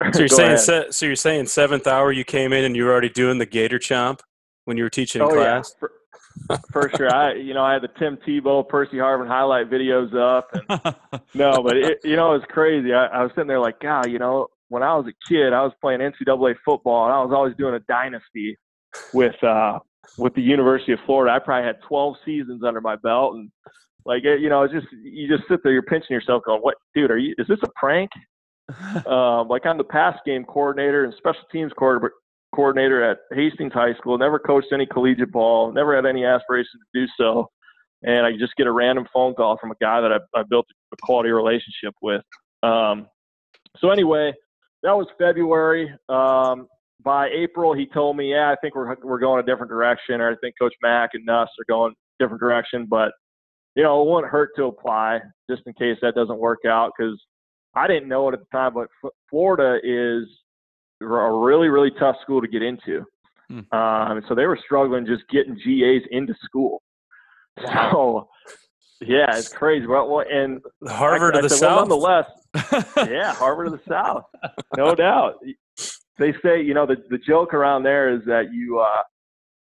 [0.12, 0.58] So you're saying.
[0.58, 3.46] Se- so you're saying seventh hour you came in and you were already doing the
[3.46, 4.20] Gator chomp
[4.64, 5.74] when you were teaching in oh, class.
[5.80, 5.88] Yeah.
[6.48, 7.14] For, for sure.
[7.14, 10.96] I, you know, I had the Tim Tebow, Percy Harvin highlight videos up, and
[11.34, 12.92] no, but it, you know, it was crazy.
[12.92, 15.62] I, I was sitting there like, God, you know, when I was a kid, I
[15.62, 18.56] was playing NCAA football, and I was always doing a dynasty
[19.12, 19.78] with uh,
[20.18, 21.34] with the University of Florida.
[21.34, 23.50] I probably had 12 seasons under my belt, and
[24.04, 26.76] like, it, you know, it's just you just sit there, you're pinching yourself, going, "What,
[26.94, 27.10] dude?
[27.10, 27.34] Are you?
[27.38, 28.10] Is this a prank?"
[29.06, 32.14] um, like I'm the pass game coordinator and special teams coordinator,
[32.54, 37.00] coordinator at Hastings High School, never coached any collegiate ball, never had any aspirations to
[37.00, 37.50] do so.
[38.02, 40.66] And I just get a random phone call from a guy that I, I built
[40.92, 42.22] a quality relationship with.
[42.62, 43.08] Um,
[43.78, 44.32] so anyway,
[44.84, 45.90] that was February.
[46.10, 46.68] Um,
[47.02, 50.30] by April, he told me, "Yeah, I think we're we're going a different direction, or
[50.30, 53.12] I think Coach Mac and Nuss are going a different direction." But
[53.74, 55.20] you know, it wouldn't hurt to apply
[55.50, 57.20] just in case that doesn't work out because
[57.74, 58.74] I didn't know it at the time.
[58.74, 60.28] But F- Florida is
[61.00, 63.04] a really really tough school to get into.
[63.48, 63.76] Hmm.
[63.76, 66.82] Um, so they were struggling just getting GAs into school.
[67.62, 68.28] So
[69.06, 69.86] yeah, it's crazy.
[69.86, 71.88] Well, well and Harvard I, of the said, South.
[71.88, 72.00] Well,
[72.54, 74.24] nonetheless, yeah, Harvard of the South,
[74.76, 75.36] no doubt.
[76.18, 79.02] They say you know the the joke around there is that you uh,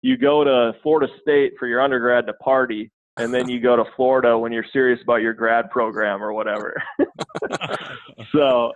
[0.01, 3.85] you go to Florida State for your undergrad to party, and then you go to
[3.95, 6.81] Florida when you're serious about your grad program or whatever.
[8.31, 8.71] so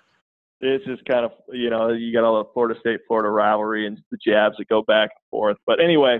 [0.61, 3.99] it's just kind of you know you got all the Florida State Florida rivalry and
[4.11, 5.57] the jabs that go back and forth.
[5.65, 6.19] But anyway,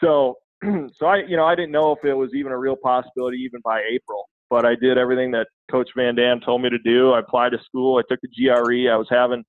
[0.00, 0.38] so
[0.96, 3.60] so I you know I didn't know if it was even a real possibility even
[3.64, 7.12] by April, but I did everything that Coach Van Dam told me to do.
[7.12, 7.98] I applied to school.
[7.98, 8.90] I took the GRE.
[8.92, 9.44] I was having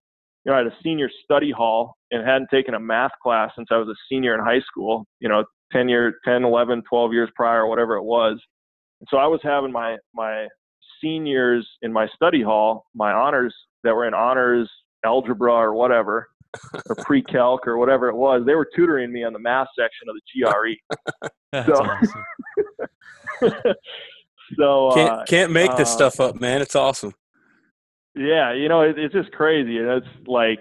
[0.46, 3.70] you know I had a senior study hall and hadn't taken a math class since
[3.72, 5.06] I was a senior in high school.
[5.20, 8.40] You know, 10 year 10 11 12 years prior whatever it was
[9.02, 10.46] and so i was having my my
[11.02, 14.70] seniors in my study hall, my honors that were in honors
[15.04, 16.28] algebra or whatever,
[16.90, 20.16] or pre-calc or whatever it was, they were tutoring me on the math section of
[20.16, 21.30] the GRE.
[21.52, 22.26] That's So- awesome.
[24.58, 26.62] so uh, Can't can't make this uh, stuff up, man.
[26.62, 27.14] It's awesome.
[28.16, 30.60] yeah, you know, it, it's just crazy, and it's like,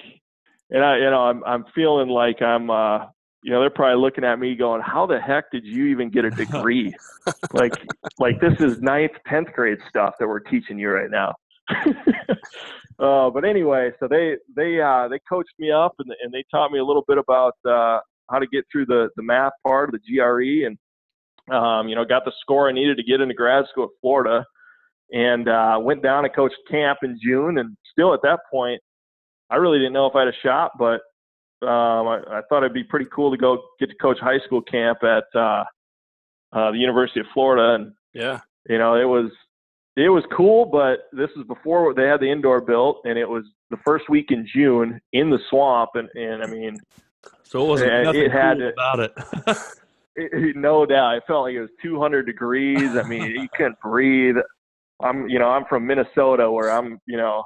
[0.71, 3.07] and I, you know, I'm I'm feeling like I'm, uh,
[3.43, 6.25] you know, they're probably looking at me going, "How the heck did you even get
[6.25, 6.95] a degree?"
[7.53, 7.73] like,
[8.19, 11.33] like this is ninth, tenth grade stuff that we're teaching you right now.
[12.99, 16.71] Uh, but anyway, so they they uh, they coached me up and and they taught
[16.71, 17.99] me a little bit about uh,
[18.31, 20.79] how to get through the the math part of the GRE and
[21.55, 24.45] um, you know got the score I needed to get into grad school at Florida
[25.13, 28.81] and uh, went down and coached camp in June and still at that point
[29.51, 31.01] I really didn't know if I had a shot but
[31.67, 34.63] um, I, I thought it'd be pretty cool to go get to coach high school
[34.63, 35.65] camp at uh,
[36.53, 38.41] uh, the University of Florida and Yeah.
[38.69, 39.31] you know it was
[39.97, 43.45] it was cool but this was before they had the indoor built and it was
[43.71, 46.77] the first week in june in the swamp and, and i mean
[47.45, 49.13] So it wasn't Yeah, it nothing had cool to- about it.
[50.17, 51.17] it, it- no doubt.
[51.17, 52.97] It felt like it was 200 degrees.
[52.97, 54.37] I mean you couldn't breathe.
[55.03, 57.43] I'm you know i'm from minnesota where i'm you know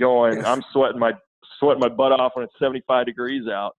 [0.00, 1.12] going i'm sweating my
[1.58, 3.76] sweating my butt off when it's 75 degrees out.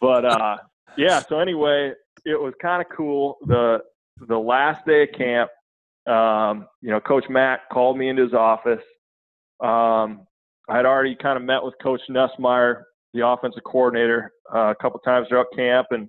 [0.00, 0.56] But uh
[0.96, 1.92] yeah so anyway
[2.24, 3.36] it was kind of cool.
[3.46, 3.78] The
[4.26, 5.50] the last day of camp
[6.08, 8.82] um you know coach matt called me into his office.
[9.60, 10.26] Um
[10.68, 12.82] i had already kind of met with coach nussmeier
[13.14, 15.88] the offensive coordinator uh, a couple times throughout camp.
[15.90, 16.08] And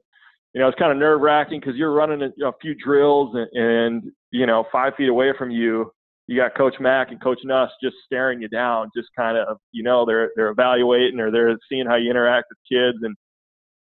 [0.54, 3.48] you know, it's kind of nerve wracking because you're running a, a few drills and,
[3.54, 5.92] and, you know, five feet away from you,
[6.28, 9.84] you got Coach Mac and Coach Nuss just staring you down, just kind of, you
[9.84, 13.16] know, they're they're evaluating or they're seeing how you interact with kids, and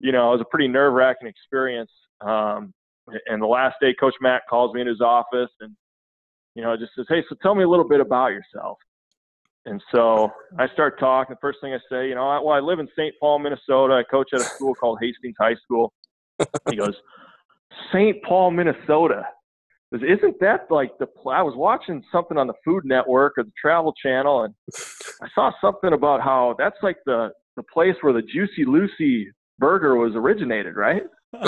[0.00, 1.90] you know, it was a pretty nerve wracking experience.
[2.22, 2.72] Um,
[3.26, 5.76] and the last day, Coach Mac calls me in his office and,
[6.54, 8.78] you know, just says, "Hey, so tell me a little bit about yourself."
[9.66, 11.34] And so I start talking.
[11.34, 13.14] The first thing I say, you know, I, well, I live in St.
[13.20, 13.94] Paul, Minnesota.
[13.94, 15.92] I coach at a school called Hastings High School.
[16.70, 16.94] He goes,
[17.92, 18.22] St.
[18.24, 19.24] Paul, Minnesota.
[19.92, 21.06] Goes, Isn't that like the?
[21.06, 24.54] pl- I was watching something on the Food Network or the Travel Channel, and
[25.22, 29.96] I saw something about how that's like the the place where the Juicy Lucy burger
[29.96, 31.02] was originated, right?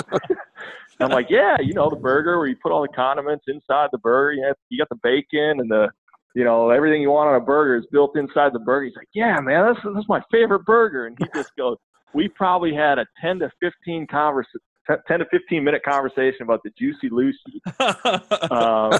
[0.99, 3.97] I'm like, yeah, you know, the burger where you put all the condiments inside the
[3.97, 4.33] burger.
[4.33, 5.89] You, have, you got the bacon and the,
[6.35, 8.85] you know, everything you want on a burger is built inside the burger.
[8.85, 11.07] He's like, yeah, man, that's that's my favorite burger.
[11.07, 11.77] And he just goes,
[12.13, 14.47] we probably had a 10 to 15 convers
[14.87, 17.61] 10 to 15 minute conversation about the Juicy Lucy.
[18.51, 18.91] Um,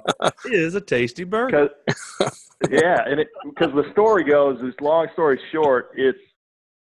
[0.46, 1.70] it is a tasty burger.
[1.86, 6.18] because yeah, and it because the story goes is long story short, it's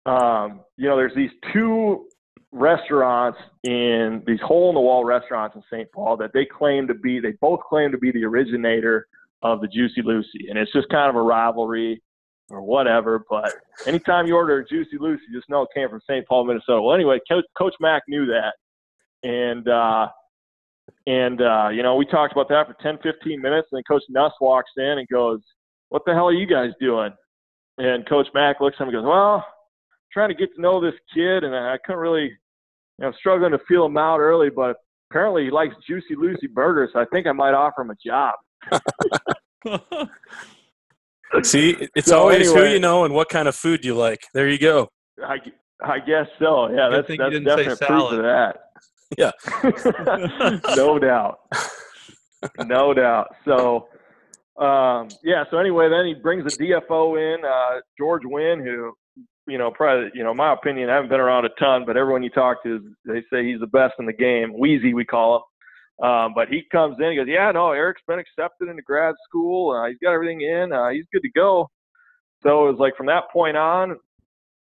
[0.06, 2.08] um, you know, there's these two
[2.52, 5.92] restaurants in these hole in the wall restaurants in St.
[5.92, 9.08] Paul that they claim to be they both claim to be the originator
[9.42, 10.48] of the Juicy Lucy.
[10.50, 12.02] And it's just kind of a rivalry
[12.50, 13.26] or whatever.
[13.30, 13.54] But
[13.86, 16.26] anytime you order a Juicy Lucy, just know it came from St.
[16.28, 16.82] Paul, Minnesota.
[16.82, 18.54] Well anyway, Coach, Coach Mac knew that.
[19.24, 20.08] And uh
[21.08, 24.04] and uh, you know, we talked about that for 10, 15 minutes, and then Coach
[24.10, 25.40] Nuss walks in and goes,
[25.90, 27.12] What the hell are you guys doing?
[27.78, 29.46] And Coach Mac looks at him and goes, Well,
[30.16, 33.60] trying to get to know this kid, and I couldn't really, you know, struggling to
[33.68, 34.78] feel him out early, but
[35.12, 38.36] apparently he likes Juicy Lucy burgers, so I think I might offer him a job.
[41.44, 44.22] See, it's So always who you know and what kind of food you like.
[44.34, 44.88] There you go.
[45.22, 45.36] I,
[45.84, 46.70] I guess so.
[46.70, 48.20] Yeah, Good that's you that's didn't say definite proof salad.
[48.20, 48.62] of that.
[49.18, 50.60] Yeah.
[50.78, 51.40] no doubt.
[52.66, 53.36] No doubt.
[53.44, 53.90] So,
[54.64, 55.44] um, yeah.
[55.52, 58.94] So anyway, then he brings the DFO in, uh, George Wynn, who,
[59.48, 62.24] you know, probably, you know, my opinion, I haven't been around a ton, but everyone
[62.24, 64.58] you talk to, they say he's the best in the game.
[64.58, 65.42] Wheezy, we call him.
[66.06, 69.72] Um, but he comes in, he goes, yeah, no, Eric's been accepted into grad school.
[69.72, 70.74] Uh, he's got everything in.
[70.74, 71.70] Uh, he's good to go.
[72.44, 73.92] So it was like from that point on,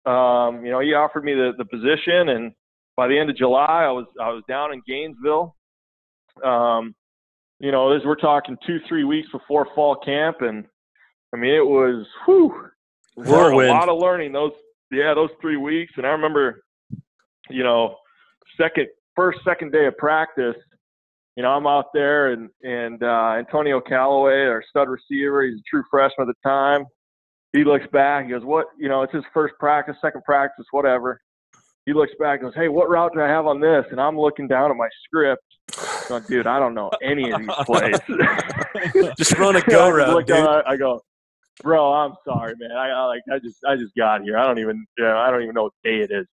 [0.06, 2.52] um, you know, he offered me the, the position, and
[2.96, 5.56] by the end of July, I was I was down in Gainesville.
[6.44, 6.94] Um,
[7.58, 10.66] you know, as we're talking two three weeks before fall camp, and
[11.32, 12.68] I mean it was whew,
[13.16, 13.70] Whirlwind.
[13.70, 14.52] a lot of learning those
[14.94, 15.92] yeah those three weeks.
[15.96, 16.62] And I remember,
[17.50, 17.96] you know,
[18.60, 20.56] second first second day of practice,
[21.36, 25.62] you know, I'm out there and and uh, Antonio Callaway, our stud receiver, he's a
[25.68, 26.84] true freshman at the time.
[27.52, 28.66] He looks back, he goes, "What?
[28.78, 31.20] You know, it's his first practice, second practice, whatever."
[31.86, 34.18] He looks back and goes, "Hey, what route do I have on this?" And I'm
[34.18, 35.44] looking down at my script,
[36.08, 37.98] going, "Dude, I don't know any of these plays."
[39.16, 40.28] Just run a go route.
[40.66, 41.00] I go,
[41.62, 42.72] "Bro, I'm sorry, man.
[42.72, 44.36] I, I like I just I just got here.
[44.38, 46.26] I don't even you know, I don't even know what day it is."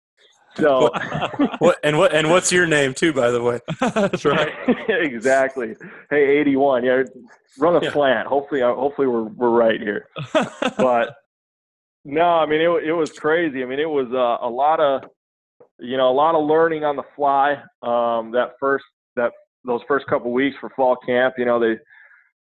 [0.57, 0.91] So,
[1.59, 3.61] what and what and what's your name too, by the way?
[3.81, 4.53] That's right.
[4.89, 5.77] exactly.
[6.11, 6.85] Hey, 81.
[6.85, 7.03] Yeah,
[7.59, 7.93] run a Yeah.
[7.93, 8.29] slant.
[8.29, 10.09] Hopefully, uh, hopefully we're we're right here.
[10.77, 11.15] But
[12.05, 13.63] no, I mean it it was crazy.
[13.63, 15.03] I mean it was uh, a lot of
[15.79, 17.53] you know a lot of learning on the fly.
[17.83, 18.85] Um, that first
[19.17, 19.33] that
[19.65, 21.79] those first couple weeks for fall camp, you know they.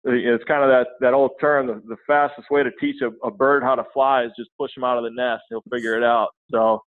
[0.04, 1.68] It's kind of that, that old term.
[1.68, 4.76] The, the fastest way to teach a, a bird how to fly is just push
[4.76, 5.42] him out of the nest.
[5.48, 6.30] He'll figure it out.
[6.50, 6.82] So,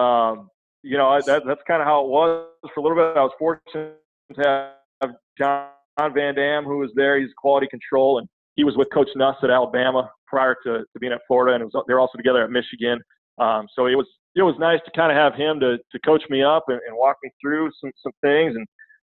[0.00, 0.48] um,
[0.82, 3.16] you know, that, that's kind of how it was for a little bit.
[3.16, 3.96] I was fortunate
[4.34, 5.68] to have John
[6.14, 7.18] Van Dam, who was there.
[7.18, 11.12] He's quality control, and he was with Coach Nuss at Alabama prior to, to being
[11.12, 13.00] at Florida, and was, they were also together at Michigan.
[13.38, 16.22] Um, so it was it was nice to kind of have him to, to coach
[16.28, 18.66] me up and, and walk me through some, some things and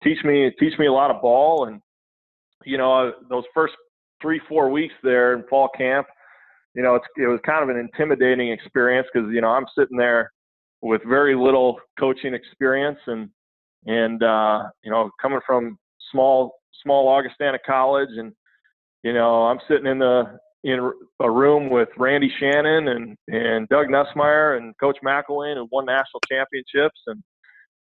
[0.04, 1.65] teach me teach me a lot of ball.
[1.65, 1.80] And
[2.65, 3.74] you know, those first
[4.21, 6.08] three four weeks there in fall camp,
[6.76, 10.32] you know, it was kind of an intimidating experience because you know I'm sitting there
[10.82, 13.30] with very little coaching experience and
[13.86, 15.78] and uh, you know coming from
[16.12, 18.34] small small Augustana College and
[19.04, 23.88] you know I'm sitting in the in a room with Randy Shannon and and Doug
[23.88, 27.21] Nussmeier and Coach McElwain who won national championships and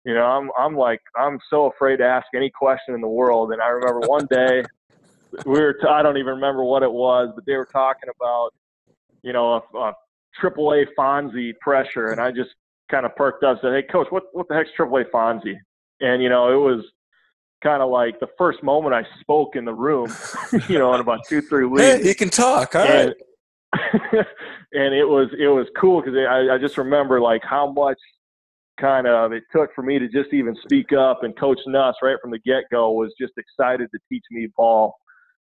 [0.05, 3.51] you know I'm I'm like I'm so afraid to ask any question in the world
[3.51, 4.63] and I remember one day
[5.45, 8.51] we were t- I don't even remember what it was but they were talking about
[9.21, 9.93] you know a, a
[10.39, 12.51] triple A Fonzie pressure and I just
[12.89, 15.57] kind of perked up and said hey coach what what the heck's triple A Fonzie
[16.01, 16.85] and you know it was
[17.61, 20.11] kind of like the first moment I spoke in the room
[20.69, 22.75] you know in about two three weeks Hey, he can talk.
[22.75, 23.13] All right.
[23.13, 23.15] and,
[24.73, 27.99] and it was it was cool because I, I just remember like how much
[28.79, 32.17] kind of it took for me to just even speak up and coach Nuss right
[32.21, 34.95] from the get go was just excited to teach me ball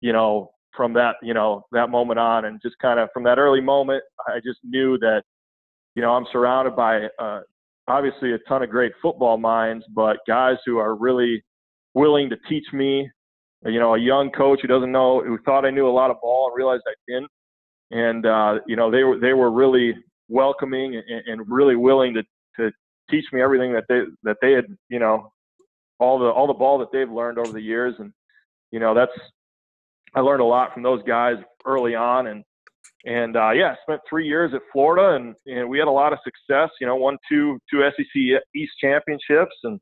[0.01, 3.39] you know from that you know that moment on and just kind of from that
[3.39, 5.23] early moment I just knew that
[5.95, 7.41] you know I'm surrounded by uh,
[7.89, 11.43] obviously a ton of great football minds but guys who are really
[11.95, 13.11] willing to teach me
[13.65, 16.21] you know, a young coach who doesn't know, who thought I knew a lot of
[16.21, 17.31] ball and realized I didn't.
[17.91, 19.95] And, uh, you know, they were, they were really
[20.29, 22.23] welcoming and, and really willing to,
[22.59, 22.73] to
[23.11, 25.33] teach me everything that they, that they had, you know,
[25.99, 27.95] all the, all the ball that they've learned over the years.
[27.99, 28.13] And,
[28.71, 29.13] you know, that's,
[30.15, 32.27] I learned a lot from those guys early on.
[32.27, 32.45] And,
[33.05, 36.19] and, uh, yeah, spent three years at Florida and, and we had a lot of
[36.25, 39.81] success, you know, won two, two SEC East championships and,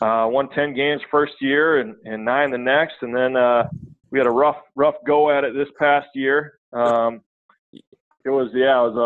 [0.00, 2.94] uh, won 10 games first year and, and nine the next.
[3.02, 3.64] And then uh,
[4.10, 6.58] we had a rough, rough go at it this past year.
[6.72, 7.20] Um,
[8.24, 8.98] it was, yeah, it was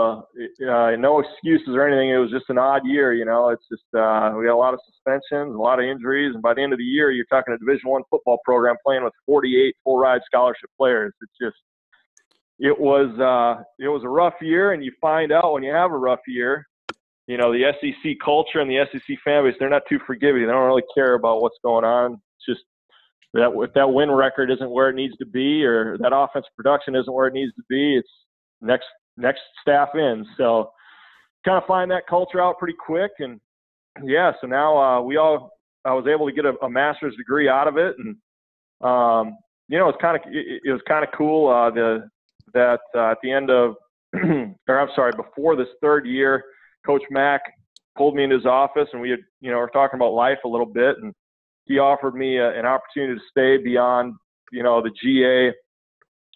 [0.60, 2.10] a, uh, no excuses or anything.
[2.10, 3.48] It was just an odd year, you know.
[3.48, 6.52] It's just uh, we had a lot of suspensions, a lot of injuries, and by
[6.52, 9.74] the end of the year, you're talking a Division One football program playing with 48
[9.82, 11.14] full ride scholarship players.
[11.22, 11.56] It's just,
[12.58, 15.92] it was, uh, it was a rough year, and you find out when you have
[15.92, 16.66] a rough year,
[17.26, 20.42] you know, the SEC culture and the SEC fan base, they're not too forgiving.
[20.42, 22.12] They don't really care about what's going on.
[22.12, 22.66] It's just
[23.32, 26.94] that if that win record isn't where it needs to be or that offensive production
[26.94, 28.08] isn't where it needs to be, it's
[28.60, 30.26] next next staff in.
[30.36, 30.70] So
[31.44, 33.40] kind of find that culture out pretty quick and
[34.02, 35.50] yeah, so now uh, we all
[35.84, 38.16] I was able to get a, a master's degree out of it and
[38.82, 42.08] um, you know, it's kind of it, it was kind of cool uh, the
[42.54, 43.76] that uh, at the end of
[44.14, 46.44] or I'm sorry, before this third year
[46.84, 47.42] Coach Mac
[47.96, 50.48] pulled me into his office, and we had, you know, were talking about life a
[50.48, 51.12] little bit, and
[51.64, 54.14] he offered me a, an opportunity to stay beyond,
[54.52, 55.52] you know, the GA,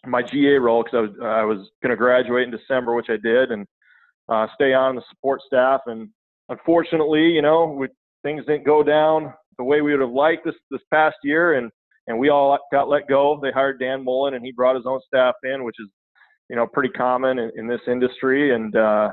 [0.05, 3.17] my GA role, because I was I was going to graduate in December, which I
[3.17, 3.65] did, and
[4.29, 5.81] uh, stay on the support staff.
[5.85, 6.09] And
[6.49, 7.87] unfortunately, you know, we,
[8.23, 11.71] things didn't go down the way we would have liked this this past year, and
[12.07, 13.39] and we all got let go.
[13.41, 15.87] They hired Dan Mullen, and he brought his own staff in, which is,
[16.49, 19.11] you know, pretty common in, in this industry, and uh,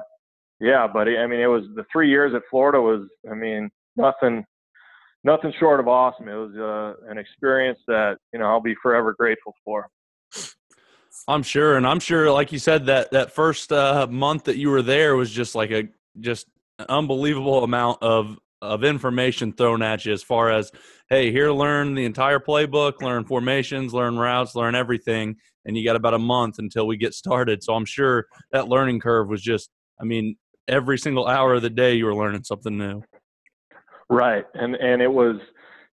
[0.61, 4.45] yeah, but I mean, it was the three years at Florida was, I mean, nothing,
[5.23, 6.29] nothing short of awesome.
[6.29, 9.87] It was uh, an experience that you know I'll be forever grateful for.
[11.27, 14.71] I'm sure, and I'm sure, like you said, that that first uh, month that you
[14.71, 15.89] were there was just like a
[16.21, 16.47] just
[16.89, 20.73] unbelievable amount of of information thrown at you as far as
[21.09, 25.95] hey here learn the entire playbook learn formations learn routes learn everything and you got
[25.95, 29.71] about a month until we get started so i'm sure that learning curve was just
[30.01, 30.37] i mean
[30.69, 33.03] every single hour of the day you were learning something new.
[34.11, 35.37] Right, and and it was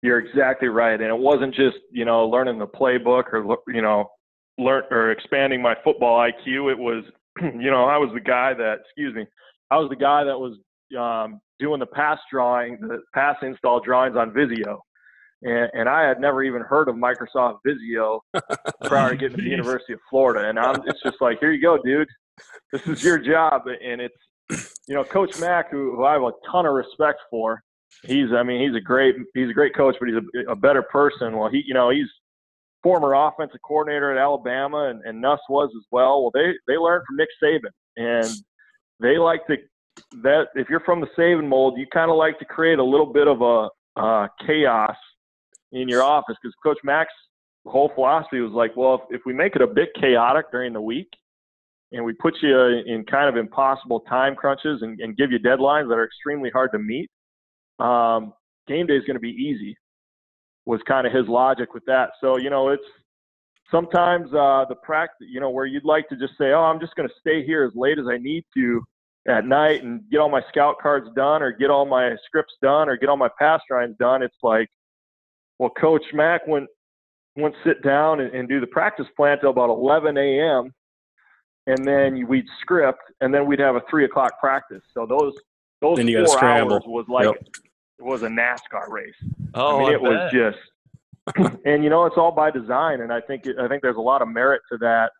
[0.02, 4.06] you're exactly right, and it wasn't just you know learning the playbook or you know
[4.58, 6.70] learn or expanding my football IQ.
[6.70, 7.04] It was
[7.42, 9.26] you know I was the guy that excuse me
[9.70, 10.58] I was the guy that was
[10.98, 14.82] um, doing the pass drawing the pass install drawings on Visio.
[15.42, 18.22] And, and I had never even heard of Microsoft Visio
[18.84, 20.48] prior to getting to the University of Florida.
[20.48, 22.08] And I'm, it's just like, here you go, dude.
[22.72, 26.32] This is your job, and it's you know, Coach Mac, who, who I have a
[26.50, 27.62] ton of respect for,
[28.04, 30.82] he's I mean he's a great he's a great coach, but he's a, a better
[30.82, 31.36] person.
[31.36, 32.08] Well, he you know he's
[32.86, 36.22] former offensive coordinator at Alabama, and, and Nuss was as well.
[36.22, 38.32] Well, they they learned from Nick Saban, and
[39.00, 39.56] they like to
[40.22, 43.12] that if you're from the Saban mold, you kind of like to create a little
[43.12, 43.68] bit of a
[44.00, 44.94] uh, chaos
[45.72, 47.12] in your office because Coach Mac's
[47.66, 50.80] whole philosophy was like, well, if, if we make it a bit chaotic during the
[50.80, 51.08] week
[51.90, 52.56] and we put you
[52.86, 56.70] in kind of impossible time crunches and, and give you deadlines that are extremely hard
[56.70, 57.10] to meet,
[57.80, 58.32] um,
[58.68, 59.76] game day is going to be easy.
[60.66, 62.10] Was kind of his logic with that.
[62.20, 62.84] So you know, it's
[63.70, 66.94] sometimes uh, the practice, you know, where you'd like to just say, "Oh, I'm just
[66.94, 68.82] going to stay here as late as I need to
[69.28, 72.88] at night and get all my scout cards done, or get all my scripts done,
[72.88, 74.68] or get all my pass drawings done." It's like,
[75.58, 76.68] well, Coach Mac went
[77.36, 80.72] went sit down and, and do the practice plan till about 11 a.m.
[81.68, 84.82] And then we'd script, and then we'd have a three o'clock practice.
[84.94, 85.34] So those
[85.82, 87.48] those Then you gotta four hours was like Yep.
[87.98, 89.14] It was a NASCAR race.
[89.54, 93.12] Oh, I mean, I it was just, and you know, it's all by design, and
[93.12, 95.12] I think it, I think there's a lot of merit to that.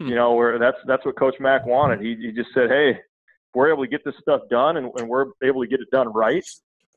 [0.00, 0.08] Hmm.
[0.08, 2.00] You know, where that's that's what Coach Mac wanted.
[2.00, 5.08] He he just said, hey, if we're able to get this stuff done, and, and
[5.08, 6.44] we're able to get it done right,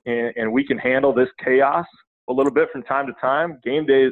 [0.05, 1.85] and, and we can handle this chaos
[2.29, 3.59] a little bit from time to time.
[3.63, 4.09] Game day,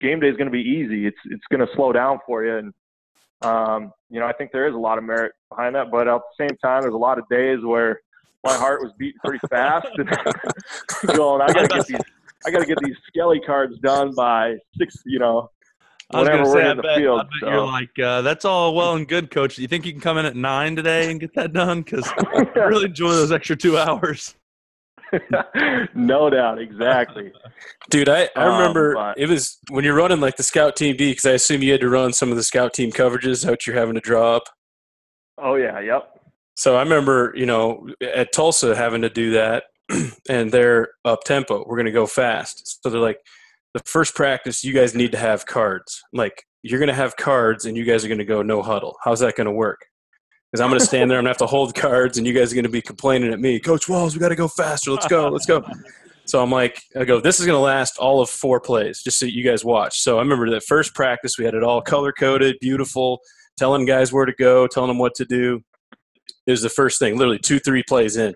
[0.00, 1.06] game day is going to be easy.
[1.06, 2.74] It's it's going to slow down for you, and
[3.42, 5.90] um, you know, I think there is a lot of merit behind that.
[5.90, 8.00] But at the same time, there's a lot of days where
[8.44, 10.08] my heart was beating pretty fast, and
[11.16, 12.00] going, I got to get these,
[12.46, 15.50] I got to get these skelly cards done by six, you know,
[16.10, 17.20] I was gonna say, I bet, field.
[17.20, 17.50] I bet so.
[17.50, 19.56] you're like, uh, that's all well and good, coach.
[19.56, 21.82] Do you think you can come in at nine today and get that done?
[21.82, 24.34] Because I really enjoy those extra two hours.
[25.94, 27.30] no doubt, exactly.
[27.90, 30.96] Dude, I, I Um, remember but- it was when you're running like the scout team
[30.96, 33.66] D because I assume you had to run some of the scout team coverages out
[33.66, 34.44] you're having to draw up.
[35.36, 36.17] Oh yeah, yep.
[36.58, 39.62] So I remember, you know, at Tulsa having to do that,
[40.28, 41.64] and they're up tempo.
[41.64, 42.82] We're going to go fast.
[42.82, 43.20] So they're like,
[43.74, 46.02] the first practice, you guys need to have cards.
[46.12, 48.96] Like, you're going to have cards, and you guys are going to go no huddle.
[49.04, 49.86] How's that going to work?
[50.50, 52.32] Because I'm going to stand there I'm going to have to hold cards, and you
[52.32, 54.90] guys are going to be complaining at me, Coach Walls, we got to go faster.
[54.90, 55.64] Let's go, let's go.
[56.24, 59.20] So I'm like, I go, this is going to last all of four plays, just
[59.20, 60.00] so you guys watch.
[60.00, 63.20] So I remember that first practice, we had it all color coded, beautiful,
[63.56, 65.62] telling guys where to go, telling them what to do.
[66.48, 68.34] It was the first thing, literally two, three plays in.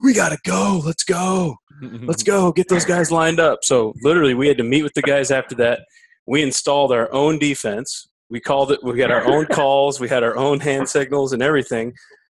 [0.00, 0.80] We got to go.
[0.84, 1.56] Let's go.
[1.82, 2.52] Let's go.
[2.52, 3.58] Get those guys lined up.
[3.62, 5.80] So literally, we had to meet with the guys after that.
[6.26, 8.06] We installed our own defense.
[8.30, 11.42] We called it, we got our own calls, we had our own hand signals and
[11.42, 11.92] everything.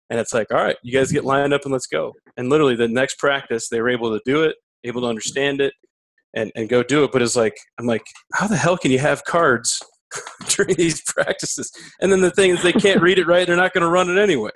[0.10, 2.14] And it's like, all right, you guys get lined up and let's go.
[2.36, 5.74] And literally, the next practice, they were able to do it, able to understand it,
[6.36, 7.14] and, and go do it.
[7.14, 8.04] But it's like, I'm like,
[8.34, 9.82] how the hell can you have cards
[10.50, 11.72] during these practices?
[12.02, 13.48] And then the thing is, they can't read it right.
[13.48, 14.52] They're not going to run it anyway.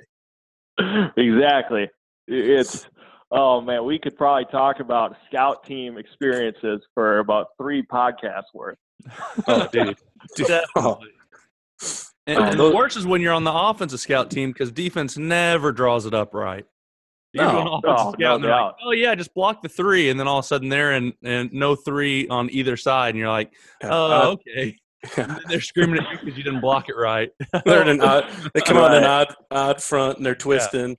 [1.17, 1.89] exactly.
[2.27, 2.87] It's
[3.31, 8.77] oh man, we could probably talk about scout team experiences for about three podcasts worth.
[9.47, 9.97] Oh, dude.
[10.35, 10.67] Definitely.
[10.75, 10.99] Oh.
[12.27, 15.17] And, Oh, and the worst is when you're on the offensive scout team because defense
[15.17, 16.65] never draws it up right.
[17.33, 17.79] You No.
[17.81, 20.27] offensive Oh, scout no and they're like, oh yeah, just block the three, and then
[20.27, 23.51] all of a sudden they're in and no three on either side, and you're like,
[23.83, 24.75] oh Uh, okay.
[25.17, 27.31] And they're screaming at you because you didn't block it right.
[27.65, 30.97] they're in an odd, they come out in an odd, odd front and they're twisting.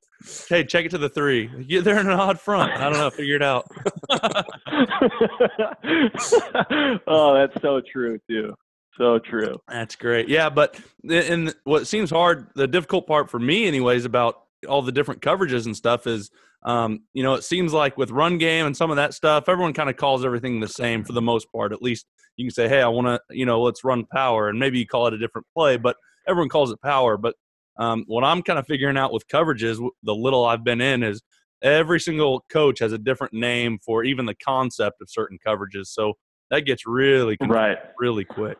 [0.49, 1.51] hey, check it to the three.
[1.67, 2.73] Yeah, they're in an odd front.
[2.73, 3.11] I don't know.
[3.11, 3.67] Figure it out.
[7.07, 8.55] oh, that's so true too.
[8.97, 9.61] So true.
[9.69, 10.29] That's great.
[10.29, 10.79] Yeah, but
[11.09, 15.67] and what seems hard, the difficult part for me, anyways, about all the different coverages
[15.67, 16.31] and stuff is,
[16.63, 19.73] um, you know, it seems like with run game and some of that stuff, everyone
[19.73, 21.73] kind of calls everything the same for the most part.
[21.73, 22.07] At least
[22.37, 24.87] you can say, hey, I want to, you know, let's run power, and maybe you
[24.87, 25.97] call it a different play, but
[26.29, 27.17] everyone calls it power.
[27.17, 27.35] But
[27.79, 31.23] um, what I'm kind of figuring out with coverages, the little I've been in, is
[31.63, 35.87] every single coach has a different name for even the concept of certain coverages.
[35.87, 36.15] So
[36.51, 37.79] that gets really, Right.
[37.99, 38.59] really quick.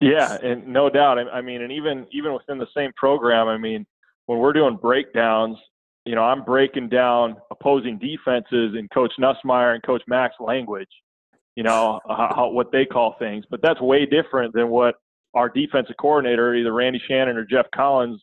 [0.00, 1.18] Yeah, and no doubt.
[1.18, 3.86] I I mean, and even even within the same program, I mean,
[4.26, 5.56] when we're doing breakdowns,
[6.04, 10.88] you know, I'm breaking down opposing defenses in Coach Nussmeier and Coach Mac's language.
[11.56, 14.96] You know, how, how, what they call things, but that's way different than what
[15.34, 18.20] our defensive coordinator, either Randy Shannon or Jeff Collins,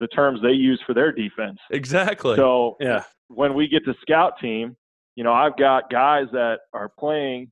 [0.00, 1.58] the terms they use for their defense.
[1.72, 2.36] Exactly.
[2.36, 3.02] So Yeah.
[3.28, 4.76] when we get to scout team,
[5.16, 7.50] you know, I've got guys that are playing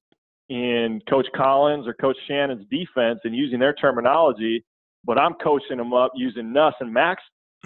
[0.49, 4.65] in Coach Collins or Coach Shannon's defense and using their terminology,
[5.05, 7.25] but I'm coaching them up using Nuss and Mac's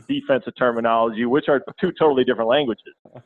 [0.08, 2.94] defensive terminology, which are two totally different languages.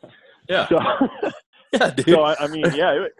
[0.47, 0.69] Yeah.
[0.69, 0.79] So,
[1.73, 2.07] Yeah, dude.
[2.07, 3.13] so I, I mean, yeah, it,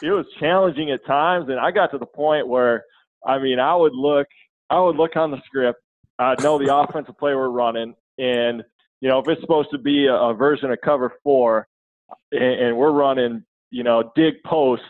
[0.00, 2.84] it was challenging at times, and I got to the point where,
[3.26, 4.26] I mean, I would look,
[4.70, 5.80] I would look on the script,
[6.18, 8.62] I'd know the offensive play we're running, and
[9.00, 11.66] you know, if it's supposed to be a, a version of cover four,
[12.30, 14.82] and, and we're running, you know, dig post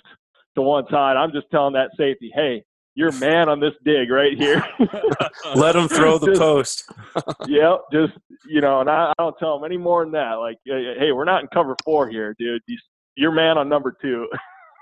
[0.54, 2.62] to one side, I'm just telling that safety, hey,
[2.94, 4.62] you're man on this dig right here.
[5.54, 6.84] Let him throw the Just- post.
[7.46, 8.12] yep, just
[8.46, 10.34] you know, and I, I don't tell him any more than that.
[10.34, 12.60] Like, hey, we're not in cover four here, dude.
[12.66, 12.78] You,
[13.16, 14.26] you're man on number two,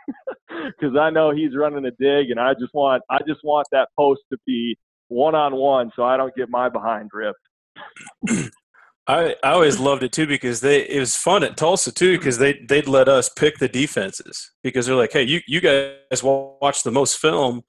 [0.48, 3.88] because I know he's running a dig, and I just want, I just want that
[3.96, 4.76] post to be
[5.08, 7.38] one on one, so I don't get my behind ripped.
[9.06, 12.38] I, I always loved it too because they it was fun at Tulsa too because
[12.38, 16.84] they they'd let us pick the defenses because they're like hey you you guys watch
[16.84, 17.62] the most film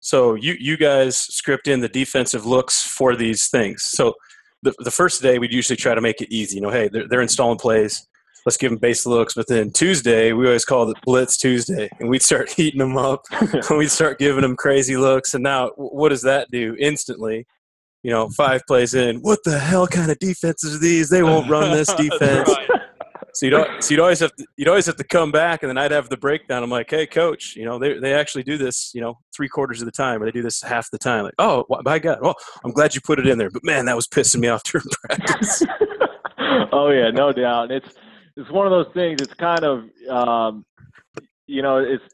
[0.00, 3.82] so you you guys script in the defensive looks for these things.
[3.84, 4.14] So
[4.62, 6.56] the the first day we'd usually try to make it easy.
[6.56, 8.06] You know hey they're, they're installing plays.
[8.46, 9.34] Let's give them base looks.
[9.34, 13.22] But then Tuesday we always called it Blitz Tuesday and we'd start heating them up.
[13.40, 15.34] And we'd start giving them crazy looks.
[15.34, 16.76] And now what does that do?
[16.78, 17.46] Instantly
[18.02, 21.10] you know, five plays in, what the hell kind of defenses are these?
[21.10, 22.50] They won't run this defense.
[23.34, 25.70] So you'd, al- so you'd always have to, you'd always have to come back, and
[25.70, 26.62] then I'd have the breakdown.
[26.62, 29.80] I'm like, hey, coach, you know, they they actually do this, you know, three quarters
[29.80, 31.24] of the time, or they do this half the time.
[31.24, 33.96] Like, oh, my God, well, I'm glad you put it in there, but man, that
[33.96, 35.62] was pissing me off during practice.
[36.72, 37.70] oh yeah, no doubt.
[37.70, 37.88] It's
[38.36, 39.20] it's one of those things.
[39.20, 40.64] It's kind of um,
[41.46, 42.04] you know, it's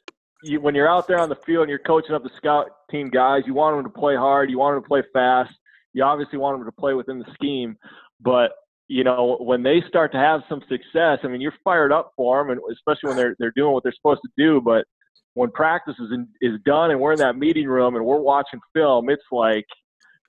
[0.43, 3.09] you, when you're out there on the field and you're coaching up the scout team
[3.09, 5.53] guys, you want them to play hard, you want them to play fast,
[5.93, 7.77] you obviously want them to play within the scheme,
[8.21, 8.53] but
[8.89, 12.39] you know when they start to have some success, I mean you're fired up for
[12.43, 14.61] them, and especially when they're they're doing what they're supposed to do.
[14.61, 14.85] But
[15.35, 18.61] when practice is in, is done and we're in that meeting room and we're watching
[18.75, 19.65] film, it's like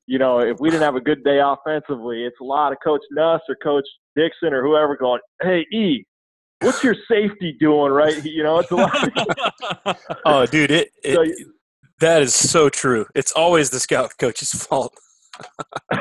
[0.07, 3.01] you know, if we didn't have a good day offensively, it's a lot of Coach
[3.11, 3.85] Nuss or Coach
[4.15, 6.05] Dixon or whoever going, "Hey, E,
[6.61, 8.23] what's your safety doing?" Right?
[8.23, 9.97] You know, it's a lot.
[10.25, 11.45] oh, dude, it, it So-
[12.01, 13.05] that is so true.
[13.15, 14.93] It's always the scout coach's fault.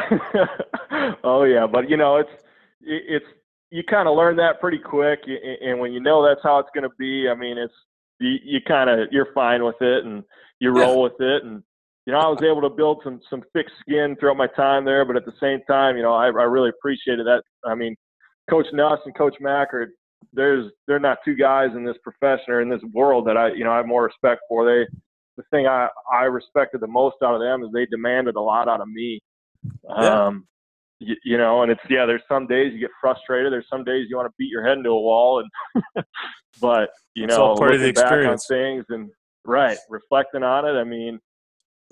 [1.25, 2.44] oh yeah, but you know, it's it-
[2.87, 3.27] it's
[3.71, 6.89] you kind of learn that pretty quick, and when you know that's how it's going
[6.89, 7.75] to be, I mean, it's
[8.21, 10.23] you, you kind of you're fine with it and
[10.61, 10.85] you Yeah.
[10.85, 11.63] roll with it, and
[12.07, 15.05] you know, I was able to build some some thick skin throughout my time there,
[15.05, 17.43] but at the same time, you know, I, I really appreciated that.
[17.65, 17.97] I mean,
[18.49, 19.89] Coach Nuss and Coach Mac are
[20.33, 23.65] there's they're not two guys in this profession or in this world that I you
[23.65, 24.65] know I have more respect for.
[24.65, 24.87] They
[25.37, 28.69] the thing I I respected the most out of them is they demanded a lot
[28.69, 29.21] out of me.
[29.99, 30.27] Yeah.
[30.27, 30.47] Um,
[31.07, 32.07] you, you know, and it's yeah.
[32.07, 33.53] There's some days you get frustrated.
[33.53, 36.05] There's some days you want to beat your head into a wall, and
[36.61, 38.47] but you It's know, all part of the looking back on experience.
[38.47, 39.11] things and
[39.45, 40.73] right reflecting on it.
[40.79, 41.19] I mean,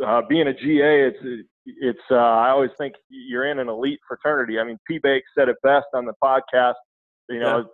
[0.04, 2.00] uh, being a GA, it's it's.
[2.10, 4.58] Uh, I always think you're in an elite fraternity.
[4.58, 4.98] I mean, P.
[5.02, 6.74] Bake said it best on the podcast.
[7.28, 7.64] You know,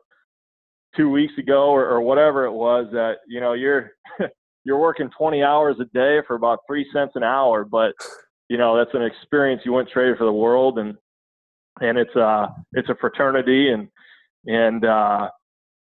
[0.97, 3.93] two weeks ago or, or whatever it was that you know you're
[4.65, 7.93] you're working 20 hours a day for about three cents an hour, but
[8.49, 10.97] you know that's an experience you wouldn't trade for the world, and
[11.81, 13.89] and it's uh it's a fraternity, and
[14.47, 15.29] and uh,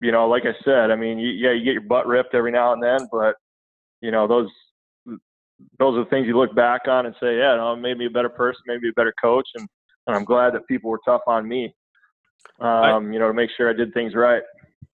[0.02, 2.52] you know like I said, I mean you, yeah you get your butt ripped every
[2.52, 3.36] now and then, but
[4.02, 4.50] you know those
[5.80, 8.06] those are the things you look back on and say, yeah, no, it made me
[8.06, 9.68] a better person, made me a better coach, and,
[10.06, 11.74] and I'm glad that people were tough on me,
[12.60, 14.43] um, you know, to make sure I did things right.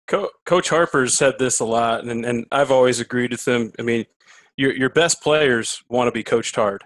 [0.07, 3.71] Co- Coach Harper said this a lot, and, and I've always agreed with him.
[3.79, 4.05] I mean,
[4.57, 6.83] your your best players want to be coached hard.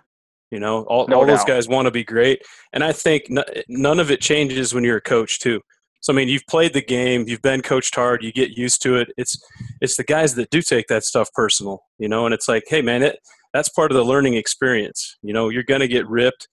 [0.51, 2.41] You know, all, No all those guys want to be great,
[2.73, 5.61] and I think n- none of it changes when you're a coach too.
[5.99, 8.95] So I mean, you've played the game, you've been coached hard, you get used to
[8.95, 9.09] it.
[9.17, 9.37] It's
[9.81, 12.81] it's the guys that do take that stuff personal, you know, and it's like, hey
[12.81, 13.19] man, it
[13.53, 15.17] that's part of the learning experience.
[15.21, 16.47] You know, you're gonna get ripped,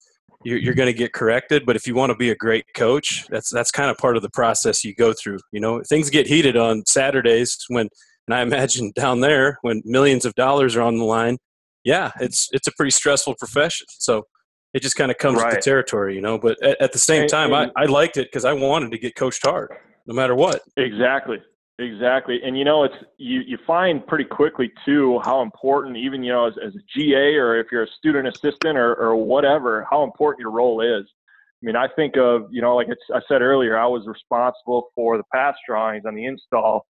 [0.45, 1.67] you're, you're going to get corrected.
[1.67, 4.23] But if you want to be a great coach, that's that's kind of part of
[4.23, 5.39] the process you go through.
[5.51, 7.89] You know, things get heated on Saturdays when,
[8.29, 11.39] and I imagine down there when millions of dollars are on the line.
[11.85, 13.87] Yeah, it's it's a pretty stressful profession.
[13.91, 14.25] So
[14.73, 16.39] it just kind of comes with the territory, you know.
[16.39, 18.99] But at, at the same time, and- I, I liked it because I wanted to
[18.99, 19.71] get coached hard,
[20.07, 20.63] no matter what.
[20.77, 21.39] Exactly.
[21.81, 22.41] Exactly.
[22.45, 26.47] And you know, it's you, you find pretty quickly too how important even, you know,
[26.47, 30.41] as, as a GA or if you're a student assistant or, or whatever, how important
[30.41, 31.05] your role is.
[31.05, 34.91] I mean, I think of, you know, like it's, I said earlier, I was responsible
[34.95, 36.87] for the pass drawings on the install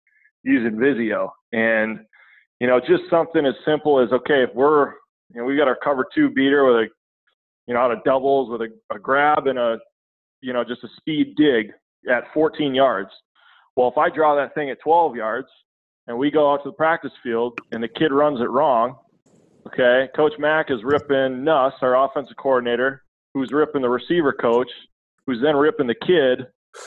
[0.45, 1.33] using Visio.
[1.53, 2.01] And,
[2.61, 4.89] you know, just something as simple as, okay, if we're,
[5.33, 6.87] you know, we got our cover two beater with a,
[7.67, 9.79] you know, out of doubles with a, a grab and a,
[10.41, 11.73] you know, just a speed dig
[12.11, 13.11] at 14 yards.
[13.77, 15.49] Well, if I draw that thing at 12 yards
[16.07, 18.97] and we go out to the practice field and the kid runs it wrong,
[19.67, 23.05] okay, Coach Mac is ripping Nuss, our offensive coordinator,
[23.35, 24.71] who's ripping the receiver coach,
[25.27, 26.47] who's then ripping the kid.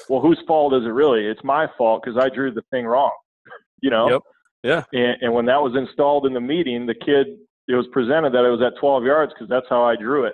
[0.09, 1.25] Well, whose fault is it really?
[1.25, 3.11] It's my fault because I drew the thing wrong,
[3.81, 4.09] you know?
[4.09, 4.21] Yep.
[4.63, 4.83] Yeah.
[4.93, 7.27] And, and when that was installed in the meeting, the kid,
[7.67, 10.33] it was presented that it was at 12 yards because that's how I drew it.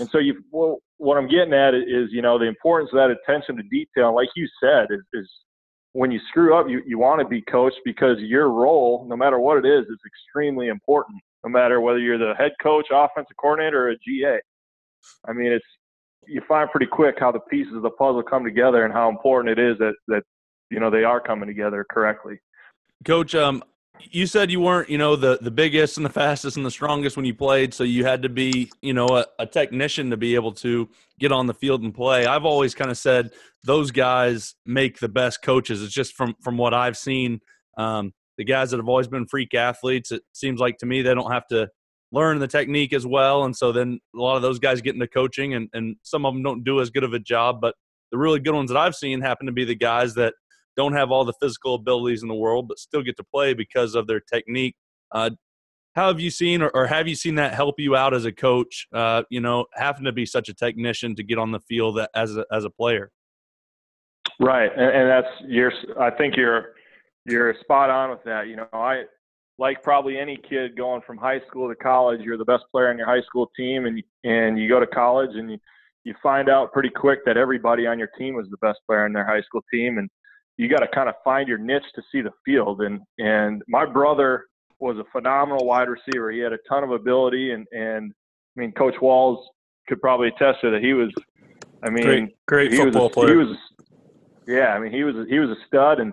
[0.00, 3.10] And so you, well, what I'm getting at is, you know, the importance of that
[3.10, 4.14] attention to detail.
[4.14, 5.30] Like you said, is, is
[5.92, 9.38] when you screw up, you, you want to be coached because your role, no matter
[9.38, 11.20] what it is, is extremely important.
[11.44, 14.40] No matter whether you're the head coach, offensive coordinator, or a GA.
[15.28, 15.64] I mean, it's
[16.26, 19.58] you find pretty quick how the pieces of the puzzle come together and how important
[19.58, 20.22] it is that that
[20.70, 22.38] you know they are coming together correctly.
[23.04, 23.62] Coach, um,
[24.10, 27.16] you said you weren't, you know, the the biggest and the fastest and the strongest
[27.16, 30.34] when you played, so you had to be, you know, a, a technician to be
[30.34, 30.88] able to
[31.18, 32.26] get on the field and play.
[32.26, 33.30] I've always kind of said
[33.64, 35.82] those guys make the best coaches.
[35.82, 37.40] It's just from from what I've seen.
[37.76, 41.14] Um, the guys that have always been freak athletes, it seems like to me they
[41.14, 41.68] don't have to
[42.12, 45.06] learn the technique as well, and so then a lot of those guys get into
[45.08, 47.74] coaching, and and some of them don't do as good of a job, but
[48.10, 50.34] the really good ones that I've seen happen to be the guys that
[50.76, 53.94] don't have all the physical abilities in the world, but still get to play because
[53.94, 54.76] of their technique.
[55.12, 55.30] Uh,
[55.94, 58.32] how have you seen, or, or, have you seen that help you out as a
[58.32, 58.88] coach?
[58.92, 62.36] Uh, you know, having to be such a technician to get on the field as
[62.36, 63.12] a, as a player.
[64.40, 65.72] Right, and, and that's you're.
[66.00, 66.74] I think you're
[67.26, 68.48] you're spot on with that.
[68.48, 69.04] You know, I
[69.58, 72.20] like probably any kid going from high school to college.
[72.22, 75.30] You're the best player on your high school team, and and you go to college
[75.34, 75.58] and you
[76.04, 79.12] you find out pretty quick that everybody on your team was the best player in
[79.12, 80.10] their high school team, and
[80.56, 82.82] you got to kind of find your niche to see the field.
[82.82, 84.46] And and my brother
[84.78, 86.30] was a phenomenal wide receiver.
[86.30, 88.12] He had a ton of ability, and and
[88.56, 89.46] I mean, Coach Walls
[89.88, 90.82] could probably attest to that.
[90.82, 91.12] He was,
[91.82, 92.04] I mean,
[92.46, 93.30] great, great football a, player.
[93.30, 93.56] He was,
[94.46, 96.12] yeah, I mean, he was he was a stud, and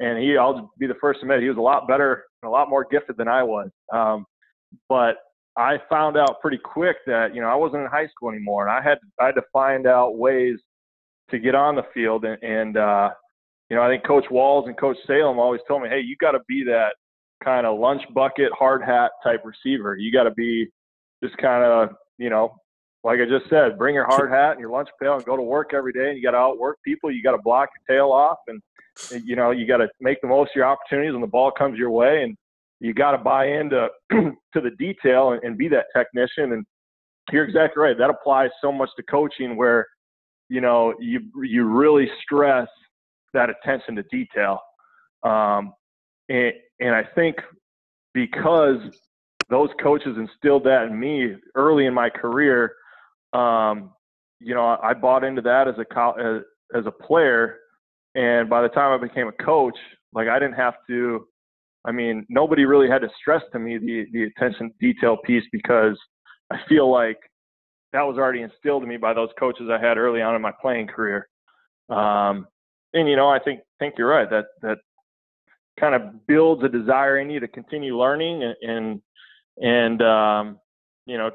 [0.00, 2.52] and he I'll be the first to admit he was a lot better, and a
[2.52, 3.70] lot more gifted than I was.
[3.92, 4.26] Um,
[4.88, 5.16] but
[5.56, 8.76] I found out pretty quick that you know I wasn't in high school anymore, and
[8.76, 10.58] I had I had to find out ways
[11.30, 13.10] to get on the field, and, and uh,
[13.72, 16.32] you know, I think Coach Walls and Coach Salem always told me, hey, you got
[16.32, 16.90] to be that
[17.42, 19.96] kind of lunch bucket, hard hat type receiver.
[19.96, 20.66] You got to be
[21.24, 22.54] just kind of, you know,
[23.02, 25.42] like I just said, bring your hard hat and your lunch pail and go to
[25.42, 26.10] work every day.
[26.10, 27.10] And you got to outwork people.
[27.10, 28.60] You got to block your tail off, and
[29.24, 31.78] you know, you got to make the most of your opportunities when the ball comes
[31.78, 32.24] your way.
[32.24, 32.36] And
[32.80, 36.52] you got to buy into to the detail and, and be that technician.
[36.52, 36.66] And
[37.32, 37.96] you're exactly right.
[37.96, 39.86] That applies so much to coaching, where
[40.50, 42.68] you know you you really stress
[43.34, 44.58] that attention to detail.
[45.22, 45.72] Um,
[46.28, 47.36] and, and I think
[48.14, 48.78] because
[49.50, 52.72] those coaches instilled that in me early in my career,
[53.32, 53.92] um,
[54.40, 56.42] you know, I bought into that as a as,
[56.74, 57.58] as a player,
[58.14, 59.76] and by the time I became a coach,
[60.12, 61.26] like I didn't have to.
[61.84, 65.96] I mean, nobody really had to stress to me the the attention detail piece because
[66.50, 67.18] I feel like
[67.92, 70.52] that was already instilled in me by those coaches I had early on in my
[70.60, 71.28] playing career.
[71.88, 72.46] Um,
[72.94, 74.28] and you know, I think think you're right.
[74.28, 74.78] That that
[75.78, 79.02] kind of builds a desire in you to continue learning and and,
[79.60, 80.58] and um,
[81.06, 81.28] you know,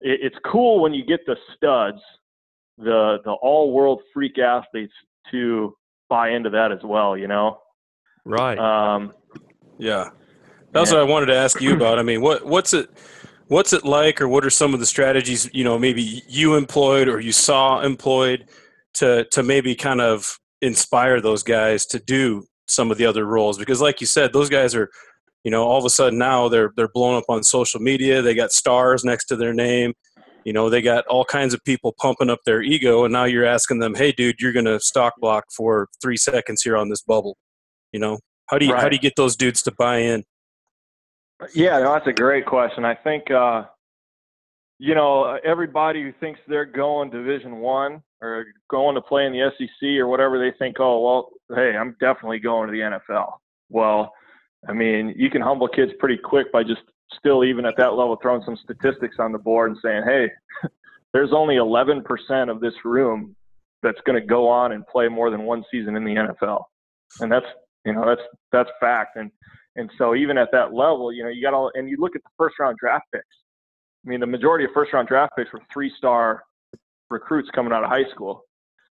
[0.00, 1.98] it, it's cool when you get the studs,
[2.78, 4.92] the the all world freak athletes
[5.30, 5.76] to
[6.08, 7.16] buy into that as well.
[7.16, 7.58] You know,
[8.24, 8.58] right?
[8.58, 9.12] Um,
[9.78, 10.10] yeah,
[10.72, 10.98] that's yeah.
[10.98, 11.98] what I wanted to ask you about.
[11.98, 12.90] I mean, what what's it?
[13.48, 17.08] What's it like, or what are some of the strategies you know maybe you employed
[17.08, 18.46] or you saw employed
[18.94, 23.58] to to maybe kind of inspire those guys to do some of the other roles
[23.58, 24.88] because like you said those guys are
[25.44, 28.34] you know all of a sudden now they're they're blown up on social media they
[28.34, 29.92] got stars next to their name
[30.44, 33.44] you know they got all kinds of people pumping up their ego and now you're
[33.44, 37.02] asking them hey dude you're going to stock block for 3 seconds here on this
[37.02, 37.36] bubble
[37.94, 38.18] you know?
[38.48, 38.82] How do you right.
[38.82, 40.24] how do you get those dudes to buy in?
[41.54, 42.84] Yeah no, that's a great question.
[42.84, 43.64] I think uh
[44.84, 49.50] you know everybody who thinks they're going division 1 or going to play in the
[49.56, 53.32] SEC or whatever, they think, oh, well, hey, I'm definitely going to the NFL.
[53.70, 54.12] Well,
[54.68, 56.82] I mean, you can humble kids pretty quick by just
[57.18, 60.30] still, even at that level, throwing some statistics on the board and saying, hey,
[61.14, 62.04] there's only 11%
[62.50, 63.34] of this room
[63.82, 66.62] that's going to go on and play more than one season in the NFL.
[67.20, 67.46] And that's,
[67.86, 68.22] you know, that's,
[68.52, 69.16] that's fact.
[69.16, 69.30] And,
[69.76, 72.22] and so even at that level, you know, you got all, and you look at
[72.22, 73.24] the first round draft picks.
[74.04, 76.42] I mean, the majority of first round draft picks were three star
[77.10, 78.42] recruits coming out of high school.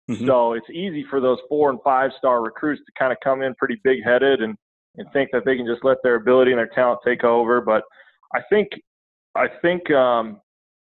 [0.10, 0.28] Mm-hmm.
[0.28, 3.56] So it's easy for those four and five star recruits to kind of come in
[3.56, 4.56] pretty big headed and,
[4.98, 7.62] and think that they can just let their ability and their talent take over.
[7.62, 7.84] But
[8.34, 8.70] I think,
[9.36, 10.40] I think, um,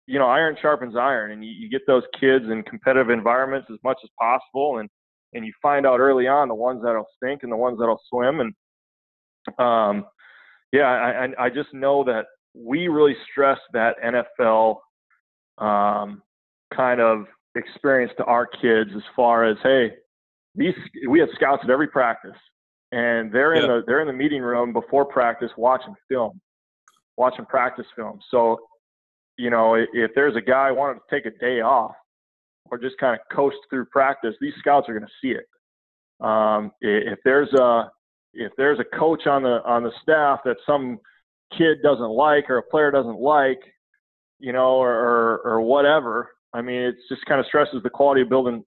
[0.07, 3.79] you know, iron sharpens iron and you, you get those kids in competitive environments as
[3.85, 4.79] much as possible.
[4.79, 4.89] And,
[5.33, 8.41] and you find out early on the ones that'll stink and the ones that'll swim.
[8.41, 8.53] And,
[9.59, 10.07] um,
[10.73, 10.89] yeah,
[11.39, 14.77] I, I just know that we really stress that NFL
[15.59, 16.23] um,
[16.75, 17.27] kind of
[17.57, 19.93] experience to our kids as far as hey
[20.57, 20.75] these
[21.09, 22.37] we have scouts at every practice
[22.91, 26.41] and they're in the they're in the meeting room before practice watching film
[27.17, 28.59] watching practice film so
[29.37, 31.95] you know, if there's a guy wanting to take a day off
[32.71, 35.47] or just kind of coast through practice, these scouts are going to see it.
[36.25, 37.91] Um, if there's a
[38.33, 40.99] if there's a coach on the on the staff that some
[41.57, 43.61] kid doesn't like or a player doesn't like,
[44.39, 48.29] you know, or or, whatever, I mean, it just kind of stresses the quality of
[48.29, 48.65] building,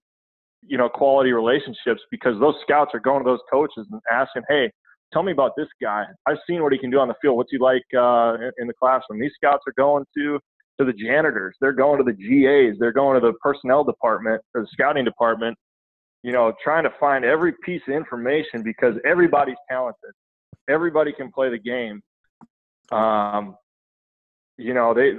[0.66, 4.70] you know, quality relationships because those scouts are going to those coaches and asking, hey,
[5.12, 6.04] tell me about this guy.
[6.26, 7.36] I've seen what he can do on the field.
[7.36, 9.20] What's he like uh, in the classroom?
[9.20, 10.38] These scouts are going to
[10.78, 11.56] to the janitors.
[11.60, 12.78] They're going to the GAs.
[12.78, 15.56] They're going to the personnel department or the scouting department.
[16.22, 20.10] You know, trying to find every piece of information because everybody's talented.
[20.68, 22.02] Everybody can play the game.
[22.92, 23.56] Um,
[24.56, 25.18] you know, they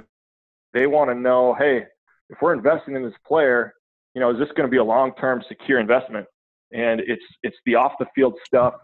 [0.72, 1.84] they want to know, hey,
[2.28, 3.74] if we're investing in this player,
[4.14, 6.26] you know, is this going to be a long-term secure investment?
[6.72, 8.74] And it's it's the off the field stuff.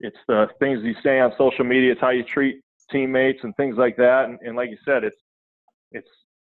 [0.00, 1.92] It's the things you say on social media.
[1.92, 4.26] It's how you treat teammates and things like that.
[4.26, 5.16] And, and like you said, it's
[5.90, 6.08] it's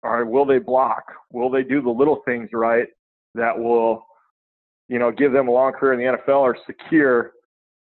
[0.04, 0.28] all right.
[0.28, 1.04] Will they block?
[1.32, 2.88] Will they do the little things right
[3.36, 4.06] that will,
[4.88, 7.32] you know, give them a long career in the NFL or secure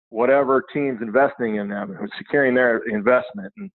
[0.10, 3.54] whatever team's investing in them, securing their investment?
[3.58, 3.70] And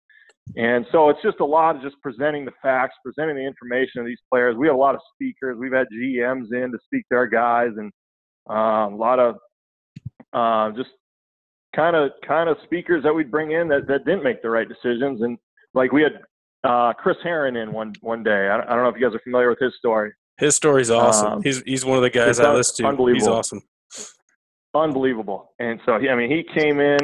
[0.56, 4.06] and so it's just a lot of just presenting the facts, presenting the information of
[4.06, 4.56] these players.
[4.58, 5.58] We have a lot of speakers.
[5.60, 7.92] We've had GMs in to speak to our guys, and
[8.50, 9.36] uh, a lot of
[10.34, 10.90] uh, just
[11.76, 14.68] kind of kind of speakers that we'd bring in that, that didn't make the right
[14.68, 15.22] decisions.
[15.22, 15.38] And
[15.74, 16.22] like we had
[16.64, 18.48] uh, Chris Herren in one one day.
[18.48, 20.12] I, I, don't know if you guys are familiar with his story.
[20.40, 21.34] His story's awesome.
[21.34, 22.90] Um, he's he's one of the guys I listen to.
[22.90, 23.20] Unbelievable.
[23.20, 23.62] He's awesome.
[24.74, 25.54] Unbelievable.
[25.60, 26.98] And so he, I mean, he came in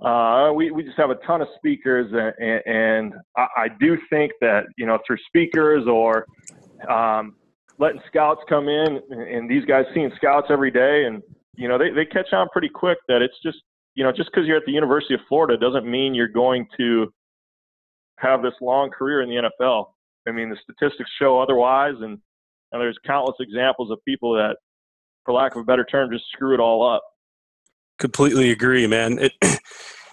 [0.00, 4.30] uh, we, we just have a ton of speakers, and, and I, I, do think
[4.40, 6.24] that you know through speakers or
[6.88, 7.34] um,
[7.78, 11.20] letting scouts come in, and these guys seeing scouts every day, and
[11.56, 13.58] you know they, they catch on pretty quick that it's just
[13.96, 17.12] you know just because you're at the University of Florida doesn't mean you're going to
[18.18, 19.86] have this long career in the NFL.
[20.28, 22.18] I mean the statistics show otherwise, and,
[22.70, 24.58] and there's countless examples of people that,
[25.24, 27.02] for lack of a better term, just screw it all up
[27.98, 29.18] completely agree man.
[29.18, 29.32] It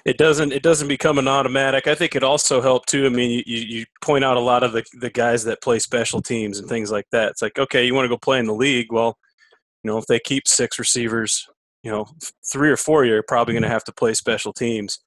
[0.05, 1.87] it doesn't it doesn't become an automatic.
[1.87, 3.05] I think it also helped too.
[3.05, 6.21] I mean you, you point out a lot of the, the guys that play special
[6.21, 7.31] teams and things like that.
[7.31, 8.91] It's like okay you want to go play in the league?
[8.91, 9.17] Well
[9.83, 11.47] you know if they keep six receivers
[11.83, 12.07] you know
[12.51, 14.99] three or four you're probably going to have to play special teams.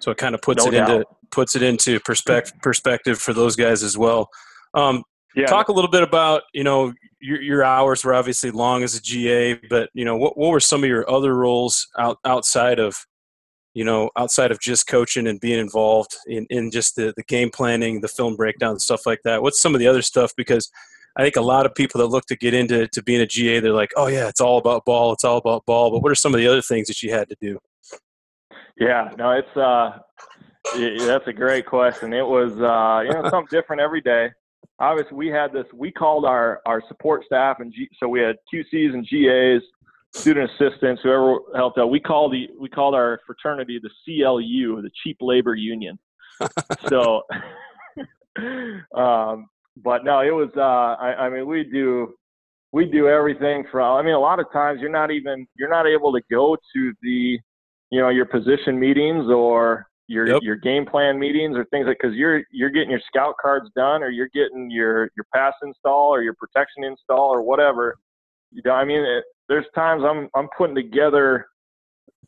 [0.00, 0.90] So it kind of puts no it doubt.
[0.90, 4.28] into puts it into perspective perspective for those guys as well.
[4.74, 5.02] Um,
[5.34, 5.46] yeah.
[5.46, 9.02] Talk a little bit about you know your, your hours were obviously long as a
[9.02, 13.06] GA, but you know what what were some of your other roles out, outside of
[13.74, 17.50] you know outside of just coaching and being involved in, in just the, the game
[17.50, 19.42] planning, the film breakdown, stuff like that.
[19.42, 20.32] What's some of the other stuff?
[20.36, 20.70] Because
[21.16, 23.60] I think a lot of people that look to get into to being a GA,
[23.60, 25.90] they're like, oh yeah, it's all about ball, it's all about ball.
[25.90, 27.58] But what are some of the other things that you had to do?
[28.76, 29.98] Yeah, no, it's uh,
[31.06, 32.12] that's a great question.
[32.12, 34.30] It was uh, you know something different every day
[34.78, 38.36] obviously we had this we called our our support staff and G, so we had
[38.52, 39.62] qcs and gas
[40.14, 41.90] student assistants whoever helped out.
[41.90, 45.98] We called the we called our fraternity the clu the cheap labor union.
[46.88, 47.22] So
[48.96, 52.14] um, but no it was uh, I, I mean we do
[52.72, 55.86] we do everything from i mean a lot of times you're not even you're not
[55.86, 57.38] able to go to the
[57.90, 60.42] you know your position meetings or your yep.
[60.42, 64.02] your game plan meetings or things like because you're you're getting your scout cards done
[64.02, 67.96] or you're getting your your pass install or your protection install or whatever.
[68.50, 71.46] You know, I mean, it, there's times I'm I'm putting together,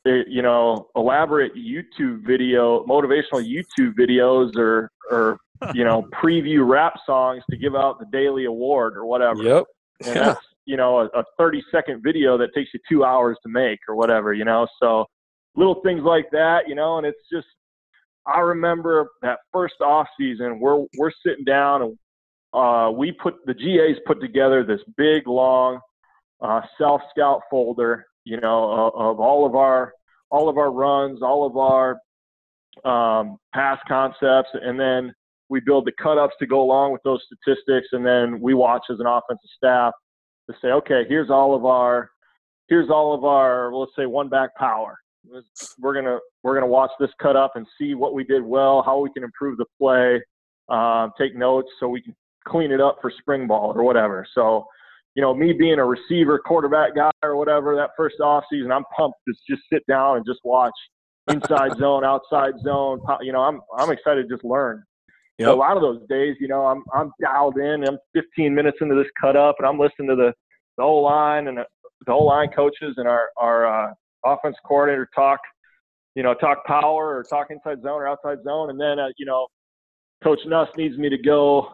[0.05, 5.39] you know, elaborate YouTube video, motivational YouTube videos or or
[5.75, 9.43] you know preview rap songs to give out the daily award or whatever.
[9.43, 9.65] Yep.
[10.07, 10.25] And yeah.
[10.25, 13.81] that's you know a, a 30 second video that takes you two hours to make
[13.89, 14.33] or whatever.
[14.33, 15.07] You know, so
[15.57, 16.69] little things like that.
[16.69, 17.47] You know, and it's just
[18.27, 21.99] I remember that first off season, we're we're sitting down and
[22.55, 25.81] uh, we put the GAs put together this big long
[26.41, 29.93] uh, self scout folder, you know, of, of, all of our
[30.31, 31.99] all of our runs, all of our
[32.85, 35.13] um, pass concepts, and then
[35.49, 38.83] we build the cut ups to go along with those statistics, and then we watch
[38.91, 39.93] as an offensive staff
[40.49, 42.11] to say, okay, here's all of our
[42.69, 44.99] here's all of our let's say one back power
[45.79, 49.01] we're gonna we're gonna watch this cut up and see what we did well, how
[49.01, 50.23] we can improve the play,
[50.69, 52.15] um, take notes so we can
[52.47, 54.27] clean it up for spring ball or whatever.
[54.35, 54.67] So,
[55.15, 58.85] you know, me being a receiver, quarterback guy or whatever, that first off season, I'm
[58.97, 60.75] pumped to just sit down and just watch
[61.29, 63.01] inside zone, outside zone.
[63.23, 64.83] You know, I'm I'm excited to just learn.
[65.39, 65.47] Yep.
[65.47, 67.85] So a lot of those days, you know, I'm I'm dialed in.
[67.87, 70.33] I'm 15 minutes into this cut up, and I'm listening to the
[70.77, 71.65] the whole line and the,
[72.07, 73.95] the whole line coaches and our our uh,
[74.25, 75.41] offense coordinator talk,
[76.15, 79.27] you know, talk power or talk inside zone or outside zone, and then uh, you
[79.27, 79.47] know,
[80.23, 81.69] Coach Nuss needs me to go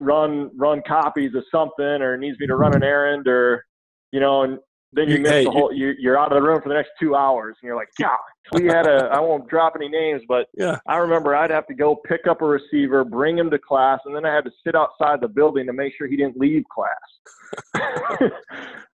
[0.00, 3.64] run run copies of something or needs me to run an errand or
[4.12, 4.58] you know and
[4.92, 6.90] then you, miss hey, the whole you, you're out of the room for the next
[7.00, 8.18] two hours and you're like god
[8.52, 10.78] we had a i won't drop any names but Yeah.
[10.88, 14.14] i remember i'd have to go pick up a receiver bring him to class and
[14.14, 17.70] then i had to sit outside the building to make sure he didn't leave class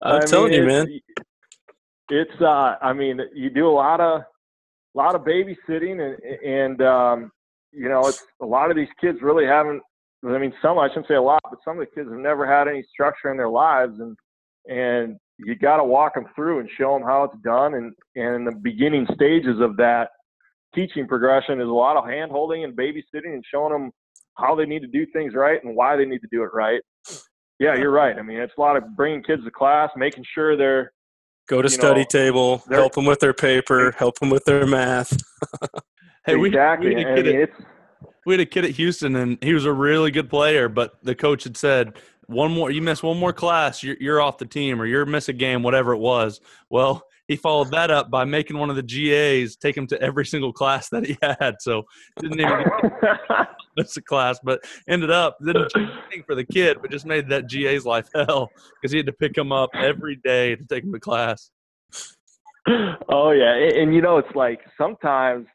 [0.02, 1.00] I'm I telling you, man.
[2.10, 6.82] It's uh, I mean, you do a lot of, a lot of babysitting, and and
[6.82, 7.32] um,
[7.72, 9.82] you know, it's a lot of these kids really haven't.
[10.26, 12.46] I mean, some I shouldn't say a lot, but some of the kids have never
[12.46, 14.16] had any structure in their lives, and
[14.68, 18.46] and you got to walk them through and show them how it's done, and and
[18.46, 20.08] the beginning stages of that
[20.74, 23.90] teaching progression is a lot of hand holding and babysitting and showing them
[24.36, 26.80] how they need to do things right and why they need to do it right.
[27.60, 28.18] Yeah, you're right.
[28.18, 30.92] I mean, it's a lot of bringing kids to class, making sure they're
[31.46, 35.16] Go to study know, table, help them with their paper, help them with their math.
[36.26, 36.94] Hey, we, exactly.
[36.94, 37.50] we, had a I kid at,
[38.24, 41.14] we had a kid at Houston, and he was a really good player, but the
[41.14, 44.80] coach had said, one more, you miss one more class, you're, you're off the team,
[44.80, 46.40] or you're miss a game, whatever it was.
[46.70, 50.26] Well, he followed that up by making one of the GAs take him to every
[50.26, 51.56] single class that he had.
[51.60, 51.84] So
[52.20, 52.64] didn't even
[53.76, 56.90] get to miss a class, but ended up didn't change anything for the kid, but
[56.90, 58.50] just made that GA's life hell
[58.80, 61.50] because he had to pick him up every day to take him to class.
[63.08, 65.46] oh yeah, and, and you know it's like sometimes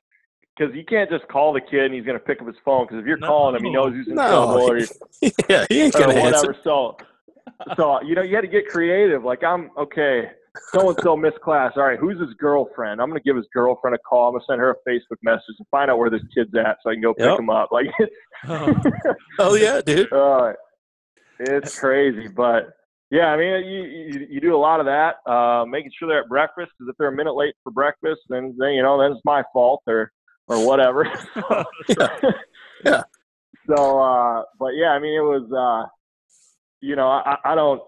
[0.57, 2.99] because you can't just call the kid and he's gonna pick up his phone because
[2.99, 3.27] if you're No.
[3.27, 4.79] calling him, he knows who's in No, trouble or,
[5.49, 6.47] yeah, he ain't gonna answer.
[6.47, 6.55] whatever.
[6.63, 6.97] So,
[7.77, 9.23] so you know you had to get creative.
[9.23, 10.31] Like I'm okay.
[10.73, 11.73] So and so missed class.
[11.75, 13.01] All right, who's his girlfriend?
[13.01, 14.27] I'm gonna give his girlfriend a call.
[14.29, 16.89] I'm gonna send her a Facebook message and find out where this kid's at so
[16.89, 17.39] I can go pick Yep.
[17.39, 17.69] him up.
[17.71, 18.15] Like it's
[19.39, 20.11] Oh yeah, dude.
[20.13, 20.53] uh,
[21.39, 22.71] it's crazy, but
[23.11, 26.21] yeah, I mean, you, you you do a lot of that, uh, making sure they're
[26.21, 26.71] at breakfast.
[26.77, 29.43] Because if they're a minute late for breakfast, then then you know then it's my
[29.51, 30.11] fault or
[30.47, 31.05] or whatever.
[32.85, 33.03] Yeah.
[33.67, 35.87] So, uh, but yeah, I mean, it was, uh,
[36.81, 37.81] you know, I, I don't,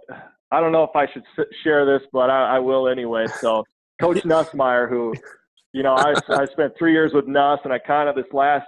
[0.51, 3.25] I don't know if I should s- share this, but I, I will anyway.
[3.39, 3.63] So,
[3.99, 5.13] Coach Nussmeier, who,
[5.73, 8.67] you know, I I spent three years with Nuss, and I kind of this last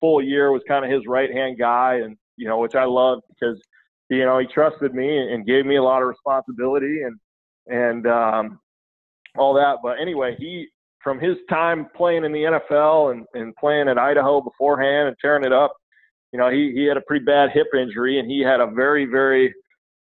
[0.00, 3.22] full year was kind of his right hand guy, and you know, which I loved
[3.28, 3.60] because
[4.08, 7.18] you know he trusted me and gave me a lot of responsibility and
[7.66, 8.60] and um,
[9.36, 9.78] all that.
[9.82, 10.68] But anyway, he
[11.02, 15.44] from his time playing in the NFL and, and playing at Idaho beforehand and tearing
[15.44, 15.72] it up,
[16.32, 19.06] you know, he he had a pretty bad hip injury and he had a very
[19.06, 19.52] very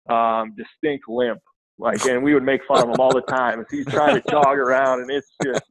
[0.09, 1.39] um, distinct limp.
[1.77, 4.23] Like, and we would make fun of him all the time as he's trying to
[4.31, 5.63] jog around, and it's just,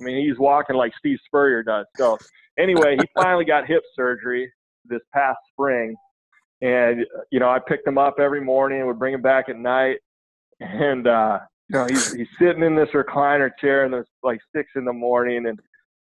[0.00, 1.86] I mean, he's walking like Steve Spurrier does.
[1.96, 2.18] So,
[2.58, 4.52] anyway, he finally got hip surgery
[4.84, 5.94] this past spring,
[6.60, 9.56] and you know, I picked him up every morning and would bring him back at
[9.56, 9.98] night,
[10.60, 14.70] and uh, you know, he's he's sitting in this recliner chair, and it's like six
[14.74, 15.58] in the morning, and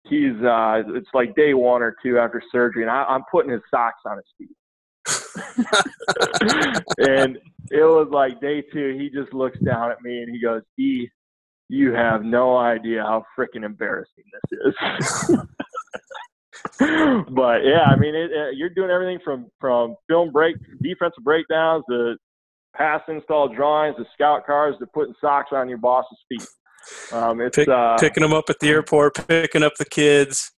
[0.04, 3.62] he's uh, it's like day one or two after surgery, and I, I'm putting his
[3.70, 4.56] socks on his feet.
[6.98, 7.38] And
[7.70, 8.96] it was like day two.
[8.98, 11.08] He just looks down at me and he goes, "E,
[11.68, 14.74] you have no idea how freaking embarrassing this is."
[17.30, 21.84] but yeah, I mean, it, uh, you're doing everything from from film break, defensive breakdowns,
[21.90, 22.16] to
[22.76, 26.46] pass install drawings, to scout cars, to putting socks on your boss's feet.
[27.12, 30.52] Um, it's Pick, uh, picking them up at the airport, picking up the kids,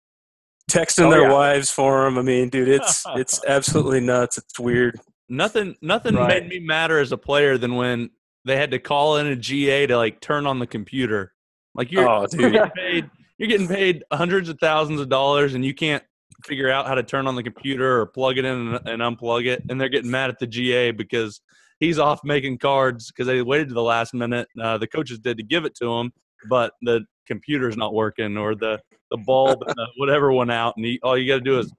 [0.69, 1.33] texting Oh, their yeah.
[1.33, 2.17] wives for them.
[2.17, 4.37] I mean, dude, it's it's absolutely nuts.
[4.37, 4.99] It's weird.
[5.29, 6.43] Nothing nothing Right.
[6.43, 8.09] made me madder as a player than when
[8.45, 11.33] they had to call in a GA to like turn on the computer.
[11.73, 15.65] Like you're, Oh, you're getting paid you're getting paid hundreds of thousands of dollars and
[15.65, 16.03] you can't
[16.45, 19.45] figure out how to turn on the computer or plug it in and, and unplug
[19.47, 21.41] it and they're getting mad at the GA because
[21.79, 24.47] he's off making cards because they waited to the last minute.
[24.61, 26.11] Uh, the coaches did to give it to him,
[26.49, 28.79] but the computer's not working or the
[29.11, 31.71] the bulb the whatever went out and he, all you got to do is,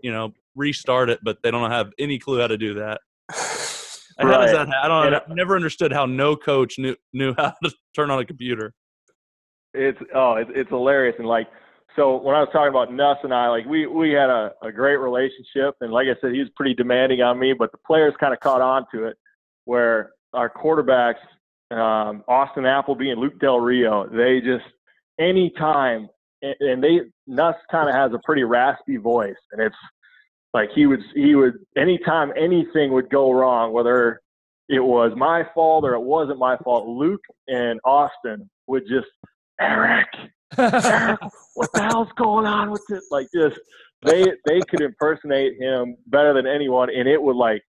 [0.00, 3.00] you know restart it, but they don't have any clue how to do that.
[4.18, 4.66] How does that?
[4.68, 5.06] ha- I don't.
[5.08, 8.72] And, I've never understood how no coach knew knew how to turn on a computer.
[9.74, 11.48] It's oh, it's, it's hilarious and like
[11.96, 14.72] so when I was talking about Nuss and I, like we we had a, a
[14.72, 18.14] great relationship and like I said, he was pretty demanding on me, but the players
[18.18, 19.18] kind of caught on to it
[19.66, 21.20] where our quarterbacks,
[21.70, 24.64] um, Austin Appleby and Luke Del Rio, they just
[25.18, 26.08] anytime
[26.42, 29.76] and, and they Nuss kind of has a pretty raspy voice and it's
[30.56, 34.20] like he would he would anytime anything would go wrong, whether
[34.68, 39.06] it was my fault or it wasn't my fault, Luke and Austin would just
[39.60, 40.06] Eric,
[40.58, 41.20] Eric,
[41.54, 43.04] what the hell's going on with this?
[43.10, 43.58] Like just
[44.02, 47.62] they they could impersonate him better than anyone, and it would like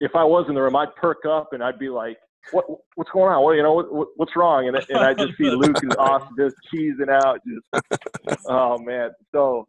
[0.00, 2.18] if I was in the room, I'd perk up and I'd be like,
[2.52, 2.64] "What
[2.94, 3.42] what's going on?
[3.42, 3.74] What you know?
[3.74, 7.40] What, what, what's wrong?" And and I just see Luke and Austin just cheesing out,
[7.46, 9.10] just oh man.
[9.32, 9.66] So,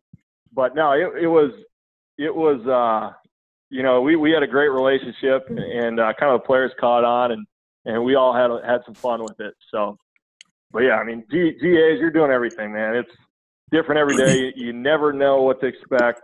[0.53, 1.51] but no, it it was
[2.17, 3.13] it was uh
[3.69, 6.71] you know, we, we had a great relationship and, and uh, kind of the players
[6.79, 7.45] caught on and,
[7.85, 9.53] and we all had, had some fun with it.
[9.71, 9.97] So,
[10.71, 12.95] but yeah, I mean, G, GAs, you're doing everything, man.
[12.95, 13.11] It's
[13.71, 14.37] different every day.
[14.37, 16.21] You, you never know what to expect.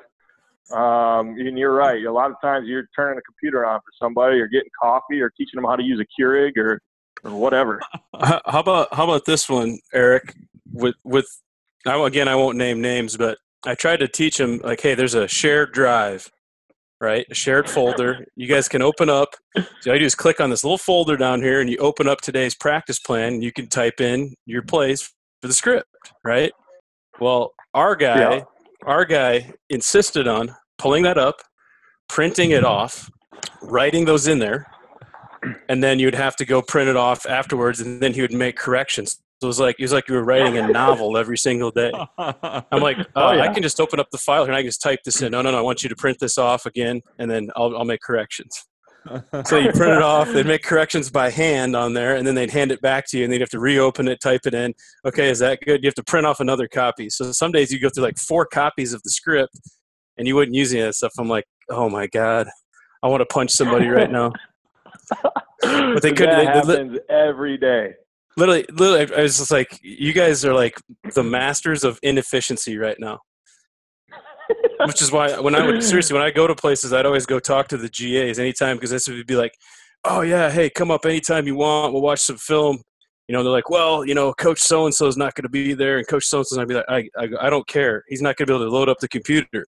[0.73, 2.03] Um, and you're right.
[2.03, 5.29] A lot of times you're turning a computer on for somebody or getting coffee or
[5.31, 6.79] teaching them how to use a Keurig or,
[7.23, 7.81] or whatever.
[8.19, 10.33] How about how about this one, Eric?
[10.71, 11.27] With with
[11.85, 15.27] again, I won't name names, but I tried to teach him like, hey, there's a
[15.27, 16.31] shared drive,
[16.99, 17.25] right?
[17.29, 18.25] A shared folder.
[18.35, 19.35] You guys can open up.
[19.81, 22.07] So all you do is click on this little folder down here, and you open
[22.07, 23.33] up today's practice plan.
[23.33, 25.03] And you can type in your plays
[25.41, 25.89] for the script,
[26.23, 26.51] right?
[27.19, 28.43] Well, our guy, yeah.
[28.85, 31.41] our guy insisted on pulling that up,
[32.09, 33.09] printing it off,
[33.61, 34.65] writing those in there,
[35.69, 38.57] and then you'd have to go print it off afterwards, and then he would make
[38.57, 39.21] corrections.
[39.39, 41.91] So it was like it was like you were writing a novel every single day.
[42.17, 43.43] I'm like, uh, oh, yeah.
[43.43, 45.31] I can just open up the file here and I can just type this in.
[45.31, 45.57] No, no, no.
[45.57, 48.65] I want you to print this off again, and then I'll I'll make corrections.
[49.45, 52.51] so you print it off, they'd make corrections by hand on there, and then they'd
[52.51, 54.73] hand it back to you, and they'd have to reopen it, type it in.
[55.05, 55.83] Okay, is that good?
[55.83, 57.09] You have to print off another copy.
[57.09, 59.59] So some days you go through like four copies of the script,
[60.17, 61.13] and you wouldn't use any of that stuff.
[61.17, 62.47] I'm like, oh my god,
[63.03, 64.31] I want to punch somebody right now.
[65.61, 66.45] but they couldn't.
[66.45, 67.93] That happens they, every day.
[68.37, 70.79] Literally, literally, I was just like, you guys are like
[71.13, 73.19] the masters of inefficiency right now.
[74.85, 77.39] Which is why when I would seriously when I go to places, I'd always go
[77.39, 79.53] talk to the GAs anytime because this would be like,
[80.03, 81.93] oh yeah, hey, come up anytime you want.
[81.93, 82.81] We'll watch some film.
[83.27, 85.49] You know, they're like, well, you know, Coach so and so is not going to
[85.49, 87.49] be there, and Coach so and so is going to be like, I, I, I
[87.49, 88.03] don't care.
[88.07, 89.65] He's not going to be able to load up the computer.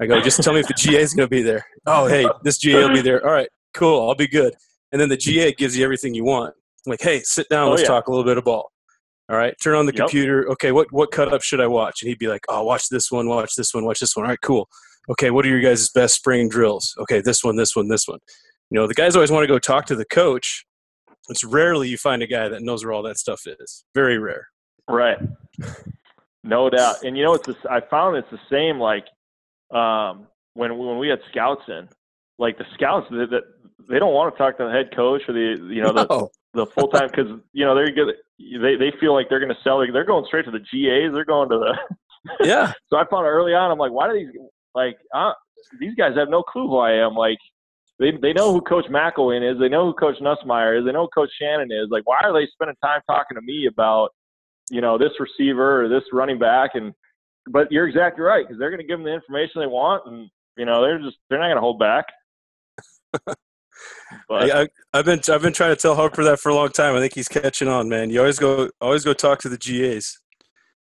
[0.00, 1.64] I go, just tell me if the GA is going to be there.
[1.88, 3.24] Oh, hey, this GA will be there.
[3.24, 4.52] All right, cool, I'll be good.
[4.90, 6.52] And then the GA gives you everything you want.
[6.84, 7.88] I'm like, hey, sit down, oh, let's yeah.
[7.88, 8.72] talk a little bit of ball.
[9.28, 10.06] All right, turn on the yep.
[10.08, 10.50] computer.
[10.50, 12.02] Okay, what what cut up should I watch?
[12.02, 14.24] And he'd be like, oh, watch this one, watch this one, watch this one.
[14.24, 14.68] All right, cool.
[15.08, 16.92] Okay, what are your guys' best spring drills?
[16.98, 18.18] Okay, this one, this one, this one.
[18.70, 20.66] You know, the guys always want to go talk to the coach.
[21.28, 23.84] It's rarely you find a guy that knows where all that stuff is.
[23.94, 24.48] Very rare.
[24.88, 25.18] Right.
[26.46, 27.02] No doubt.
[27.02, 28.78] And you know, it's I found it's the same.
[28.78, 29.06] Like
[29.70, 31.88] um, when when we had scouts in,
[32.38, 33.42] like the scouts that
[33.88, 36.30] they don't want to talk to the head coach or the you know the no.
[36.54, 38.14] the full time because you know they're good.
[38.38, 39.78] They they feel like they're going to sell.
[39.78, 41.14] They're going straight to the GAs.
[41.14, 41.96] They're going to the
[42.44, 42.72] yeah.
[42.88, 43.70] so I found early on.
[43.70, 44.28] I'm like, why do these
[44.74, 45.32] like uh,
[45.80, 47.14] these guys have no clue who I am?
[47.14, 47.38] Like
[47.98, 49.58] they they know who Coach McElwain is.
[49.58, 50.84] They know who Coach Nussmeier is.
[50.84, 51.88] They know who Coach Shannon is.
[51.90, 54.10] Like why are they spending time talking to me about
[54.70, 56.70] you know this receiver or this running back?
[56.74, 56.92] And
[57.48, 60.28] but you're exactly right because they're going to give them the information they want, and
[60.56, 62.06] you know they're just they're not going to hold back.
[64.28, 66.94] But, I, have been I've been trying to tell Harper that for a long time.
[66.96, 68.10] I think he's catching on, man.
[68.10, 70.18] You always go always go talk to the GAs.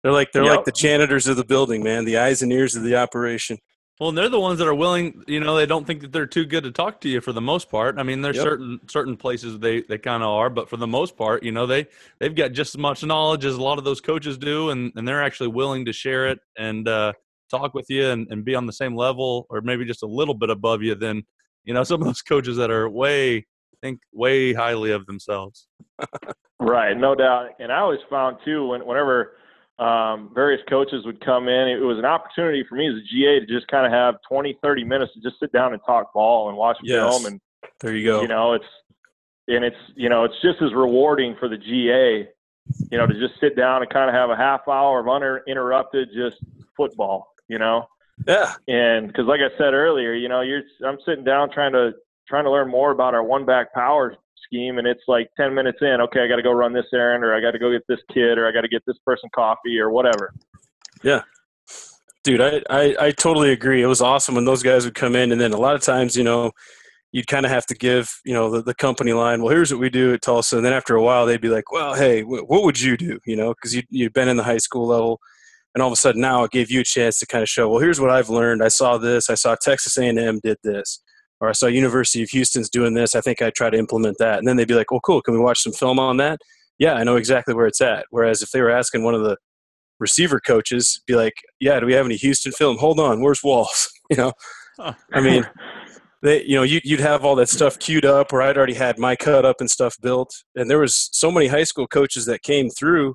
[0.02, 0.56] They're like they're yep.
[0.56, 2.04] like the janitors of the building, man.
[2.04, 3.58] The eyes and ears of the operation.
[4.00, 5.22] Well, and they're the ones that are willing.
[5.26, 7.40] You know, they don't think that they're too good to talk to you for the
[7.42, 7.98] most part.
[7.98, 8.44] I mean, there's yep.
[8.44, 11.66] certain certain places they they kind of are, but for the most part, you know,
[11.66, 11.86] they
[12.18, 15.06] they've got just as much knowledge as a lot of those coaches do, and and
[15.06, 17.12] they're actually willing to share it and uh,
[17.50, 20.34] talk with you and, and be on the same level or maybe just a little
[20.34, 21.22] bit above you than
[21.64, 23.46] you know some of those coaches that are way
[23.82, 25.68] think way highly of themselves.
[26.58, 27.50] right, no doubt.
[27.58, 29.32] And I always found too when whenever
[29.80, 33.40] um, various coaches would come in, it was an opportunity for me as a GA
[33.40, 36.50] to just kind of have 20, 30 minutes to just sit down and talk ball
[36.50, 36.98] and watch yes.
[36.98, 37.24] film.
[37.24, 37.40] And
[37.80, 38.20] there you go.
[38.20, 38.66] You know, it's
[39.48, 42.28] and it's you know it's just as rewarding for the GA,
[42.90, 46.10] you know, to just sit down and kind of have a half hour of uninterrupted
[46.14, 46.36] just
[46.76, 47.28] football.
[47.48, 47.86] You know.
[48.26, 48.52] Yeah.
[48.68, 51.92] And because, like I said earlier, you know, you're I'm sitting down trying to
[52.28, 54.14] trying to learn more about our one back power
[54.44, 56.00] scheme, and it's like 10 minutes in.
[56.00, 58.00] Okay, I got to go run this errand, or I got to go get this
[58.12, 60.32] kid, or I got to get this person coffee, or whatever.
[61.02, 61.22] Yeah.
[62.22, 63.82] Dude, I, I, I totally agree.
[63.82, 66.16] It was awesome when those guys would come in, and then a lot of times,
[66.16, 66.52] you know,
[67.12, 69.42] you'd kind of have to give, you know, the, the company line.
[69.42, 71.72] Well, here's what we do at Tulsa, and then after a while, they'd be like,
[71.72, 74.58] "Well, hey, what would you do?" You know, because you you'd been in the high
[74.58, 75.18] school level,
[75.74, 77.68] and all of a sudden now it gave you a chance to kind of show
[77.68, 81.02] well here's what i've learned i saw this i saw texas a&m did this
[81.40, 83.14] or i saw university of houston's doing this.
[83.14, 84.38] I think i try to implement that.
[84.38, 85.22] And then they'd be like well cool.
[85.22, 86.40] Can we watch some film on that?
[86.78, 88.06] Yeah i know exactly where it's at.
[88.10, 89.36] Whereas if they were asking one of the
[89.98, 92.78] receiver coaches be like yeah do we have any houston film?
[92.78, 93.20] Hold on.
[93.20, 93.88] Where's walls?
[94.10, 94.32] You know?
[95.12, 95.48] I mean
[96.22, 98.98] they you know you, you'd have all that stuff queued up or i'd already had
[98.98, 100.34] my cut up and stuff built.
[100.56, 103.14] And there was so many high school coaches that came through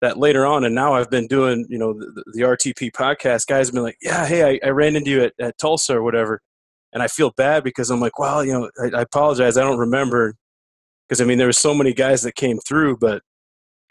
[0.00, 3.46] that later on and now i've been doing you know the, the rtp podcast.
[3.46, 6.02] Guys have been like yeah hey I, I ran into you at, at, tulsa or
[6.02, 6.40] whatever
[6.92, 9.78] and i feel bad because i'm like well you know i, I apologize i don't
[9.78, 10.34] remember
[11.08, 13.22] because i mean there were so many guys that came through but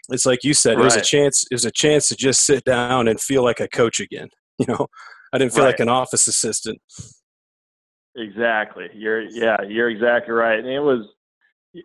[0.08, 0.82] it's like you said right.
[0.82, 3.60] it was a chance it was a chance to just sit down and feel like
[3.60, 4.28] a coach again
[4.58, 4.86] you know
[5.32, 5.70] i didn't feel right.
[5.70, 6.80] like an office assistant
[8.16, 8.88] Exactly.
[8.94, 10.58] You're yeah, you're exactly right.
[10.58, 11.06] And it was,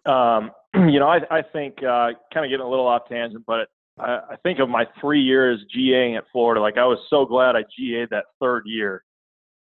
[0.06, 0.52] um,
[0.92, 4.20] you know, I I think uh, kind of getting a little off tangent, but I,
[4.32, 6.62] I think of my three years GAing at Florida.
[6.62, 9.04] Like I was so glad I GA'd that third year,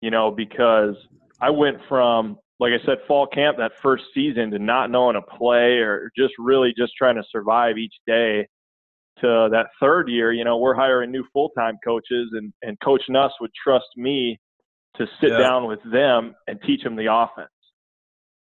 [0.01, 0.94] you know, because
[1.41, 5.20] I went from like I said, fall camp that first season to not knowing a
[5.20, 8.49] play or just really just trying to survive each day
[9.20, 13.03] to that third year, you know, we're hiring new full time coaches and, and Coach
[13.09, 14.39] Nuss would trust me
[14.97, 15.39] to sit yeah.
[15.39, 17.51] down with them and teach them the offense.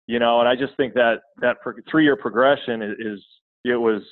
[0.06, 1.58] You know, and I just think that that
[1.90, 3.24] three year progression is, is
[3.64, 4.02] it was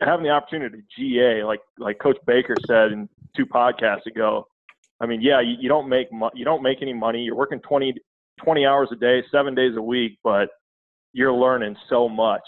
[0.00, 4.46] having the opportunity to GA, like like Coach Baker said in two podcasts ago.
[5.04, 7.22] I mean, yeah, you, you don't make mo- you don't make any money.
[7.22, 7.94] You're working 20,
[8.42, 10.48] 20 hours a day, seven days a week, but
[11.12, 12.42] you're learning so much,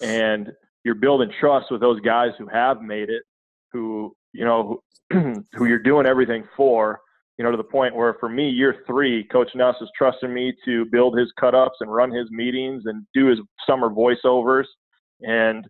[0.00, 0.52] and
[0.84, 3.22] you're building trust with those guys who have made it,
[3.72, 4.80] who you know
[5.10, 7.00] who, who you're doing everything for.
[7.38, 10.54] You know, to the point where for me, year three, Coach Nuss is trusting me
[10.64, 14.64] to build his cut ups and run his meetings and do his summer voiceovers
[15.22, 15.66] and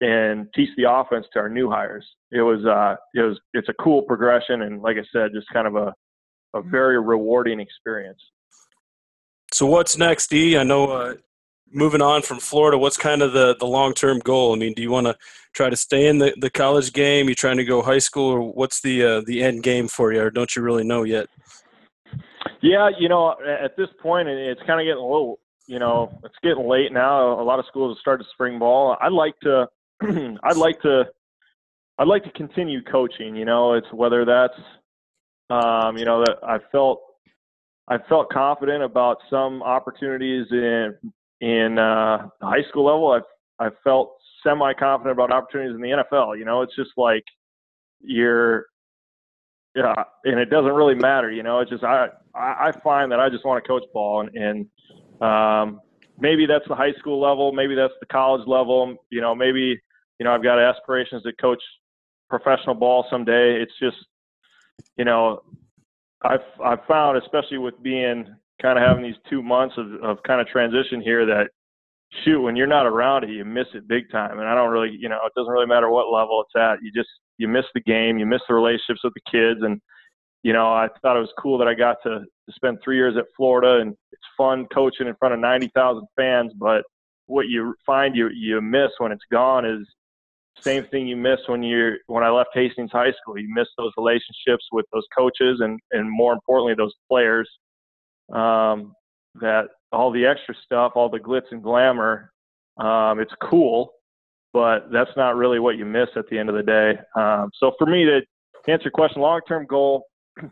[0.00, 2.06] and teach the offense to our new hires.
[2.30, 5.66] It was uh it was it's a cool progression and like I said, just kind
[5.66, 5.94] of a
[6.54, 8.20] a very rewarding experience.
[9.52, 10.56] So what's next, E?
[10.56, 11.14] I know uh,
[11.72, 14.54] moving on from Florida, what's kind of the, the long term goal?
[14.54, 15.16] I mean, do you want to
[15.54, 17.26] try to stay in the, the college game?
[17.26, 20.12] Are You trying to go high school, or what's the uh, the end game for
[20.12, 20.22] you?
[20.22, 21.26] Or don't you really know yet?
[22.60, 26.34] Yeah, you know, at this point, it's kind of getting a little, you know, it's
[26.42, 27.40] getting late now.
[27.40, 28.96] A lot of schools have started spring ball.
[29.00, 29.68] I'd like to,
[30.42, 31.04] I'd like to,
[31.98, 33.36] I'd like to continue coaching.
[33.36, 34.58] You know, it's whether that's,
[35.50, 37.00] um, you know, that I felt
[37.88, 40.94] I felt confident about some opportunities in
[41.40, 43.12] in uh, high school level.
[43.12, 43.22] I've
[43.58, 46.38] I felt semi confident about opportunities in the NFL.
[46.38, 47.24] You know, it's just like
[48.00, 48.66] you're
[49.74, 49.94] yeah,
[50.24, 51.30] and it doesn't really matter.
[51.30, 54.36] You know, it's just I I find that I just want to coach ball and,
[54.36, 55.80] and um,
[56.18, 58.96] maybe that's the high school level, maybe that's the college level.
[59.10, 59.80] You know, maybe
[60.18, 61.62] you know I've got aspirations to coach
[62.28, 63.60] professional ball someday.
[63.60, 63.96] It's just
[64.96, 65.42] you know
[66.22, 68.26] I've I've found, especially with being
[68.60, 71.50] kind of having these two months of, of kind of transition here, that
[72.24, 74.38] shoot, when you're not around it, you miss it big time.
[74.38, 76.82] And I don't really, you know, it doesn't really matter what level it's at.
[76.82, 79.80] You just you miss the game, you miss the relationships with the kids, and
[80.42, 83.16] you know, I thought it was cool that I got to, to spend three years
[83.16, 86.52] at Florida, and it's fun coaching in front of ninety thousand fans.
[86.56, 86.82] But
[87.26, 89.86] what you find you you miss when it's gone is
[90.62, 93.38] same thing you miss when you're when I left Hastings High School.
[93.38, 97.48] You miss those relationships with those coaches and and more importantly those players.
[98.32, 98.94] Um,
[99.40, 102.32] that all the extra stuff, all the glitz and glamour,
[102.78, 103.92] um, it's cool,
[104.52, 106.98] but that's not really what you miss at the end of the day.
[107.16, 108.20] Um, so for me to
[108.70, 110.04] answer your question, long term goal,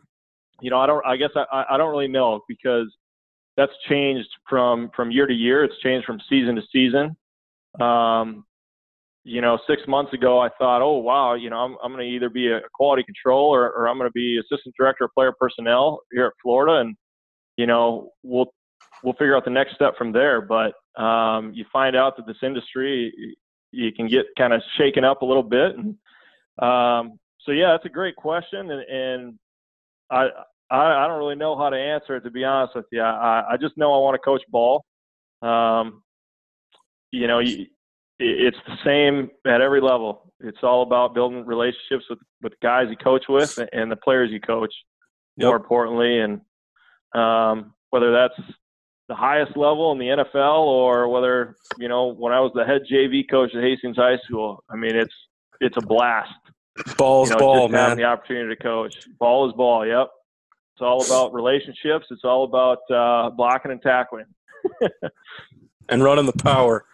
[0.60, 1.04] you know, I don't.
[1.06, 2.92] I guess I I don't really know because
[3.56, 5.64] that's changed from from year to year.
[5.64, 7.16] It's changed from season to season.
[7.80, 8.45] Um,
[9.26, 12.14] you know, six months ago, I thought, oh wow, you know, I'm I'm going to
[12.14, 15.32] either be a quality control or, or I'm going to be assistant director of player
[15.38, 16.94] personnel here at Florida, and
[17.56, 18.46] you know, we'll
[19.02, 20.40] we'll figure out the next step from there.
[20.40, 23.12] But um, you find out that this industry,
[23.72, 25.96] you can get kind of shaken up a little bit, and
[26.62, 29.38] um, so yeah, that's a great question, and, and
[30.08, 30.28] I,
[30.70, 33.02] I I don't really know how to answer it to be honest with you.
[33.02, 34.84] I I just know I want to coach ball.
[35.42, 36.04] Um,
[37.10, 37.66] you know, you,
[38.18, 40.32] it's the same at every level.
[40.40, 44.40] It's all about building relationships with with guys you coach with and the players you
[44.40, 44.72] coach.
[45.36, 45.46] Yep.
[45.46, 46.40] More importantly, and
[47.14, 48.34] um, whether that's
[49.08, 52.82] the highest level in the NFL or whether you know when I was the head
[52.90, 54.62] JV coach at Hastings High School.
[54.70, 55.14] I mean, it's
[55.60, 56.30] it's a blast.
[56.98, 57.80] Ball's you know, ball, man.
[57.80, 58.94] Having the opportunity to coach.
[59.18, 59.86] Ball is ball.
[59.86, 60.08] Yep.
[60.74, 62.06] It's all about relationships.
[62.10, 64.26] It's all about uh, blocking and tackling.
[65.88, 66.84] and running the power.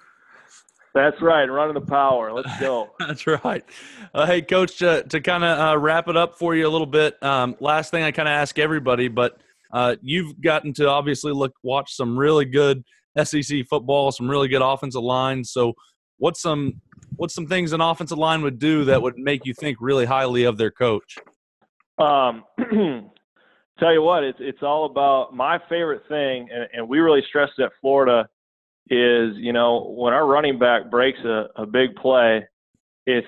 [0.95, 2.33] That's right, running the power.
[2.33, 2.91] Let's go.
[2.99, 3.65] That's right.
[4.13, 6.87] Uh, hey, Coach, uh, to kind of uh, wrap it up for you a little
[6.87, 7.23] bit.
[7.23, 9.41] Um, last thing I kind of ask everybody, but
[9.73, 12.85] uh, you've gotten to obviously look watch some really good
[13.23, 15.51] SEC football, some really good offensive lines.
[15.51, 15.73] So,
[16.19, 16.83] what's some
[17.17, 20.45] what's some things an offensive line would do that would make you think really highly
[20.45, 21.17] of their coach?
[21.99, 22.45] Um,
[23.79, 27.59] tell you what, it's it's all about my favorite thing, and, and we really stressed
[27.61, 28.29] at Florida
[28.91, 32.47] is you know when our running back breaks a, a big play,
[33.07, 33.27] it's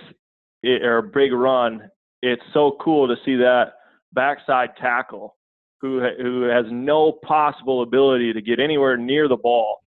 [0.63, 1.89] it, or a big run.
[2.23, 3.75] It's so cool to see that
[4.13, 5.37] backside tackle
[5.81, 9.83] who who has no possible ability to get anywhere near the ball,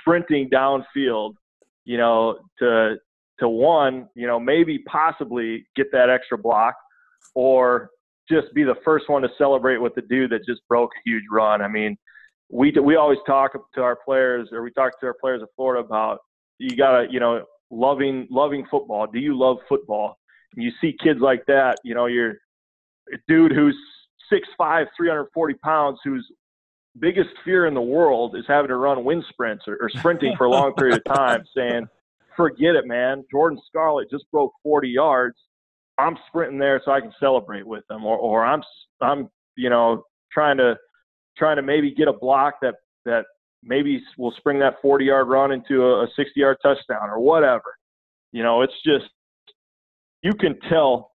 [0.00, 1.34] sprinting downfield.
[1.84, 2.96] You know to
[3.40, 6.74] to one, you know maybe possibly get that extra block,
[7.34, 7.90] or
[8.30, 11.24] just be the first one to celebrate with the dude that just broke a huge
[11.32, 11.62] run.
[11.62, 11.96] I mean,
[12.50, 15.84] we we always talk to our players, or we talk to our players of Florida
[15.84, 16.18] about
[16.58, 19.06] you gotta, you know, loving loving football.
[19.06, 20.18] Do you love football?
[20.54, 22.36] And you see kids like that, you know, you're
[23.12, 23.76] a dude who's
[24.32, 26.26] 6'5", 340 pounds, whose
[26.98, 30.44] biggest fear in the world is having to run wind sprints or, or sprinting for
[30.44, 31.86] a long period of time, saying,
[32.36, 33.24] "Forget it, man.
[33.30, 35.36] Jordan Scarlett just broke 40 yards.
[35.98, 38.62] I'm sprinting there so I can celebrate with them, or, or I'm
[39.02, 40.76] I'm you know trying to
[41.38, 42.74] trying to maybe get a block that
[43.04, 43.24] that
[43.62, 47.76] maybe will spring that 40 yard run into a, a 60 yard touchdown or whatever.
[48.32, 49.06] You know, it's just
[50.22, 51.12] you can tell.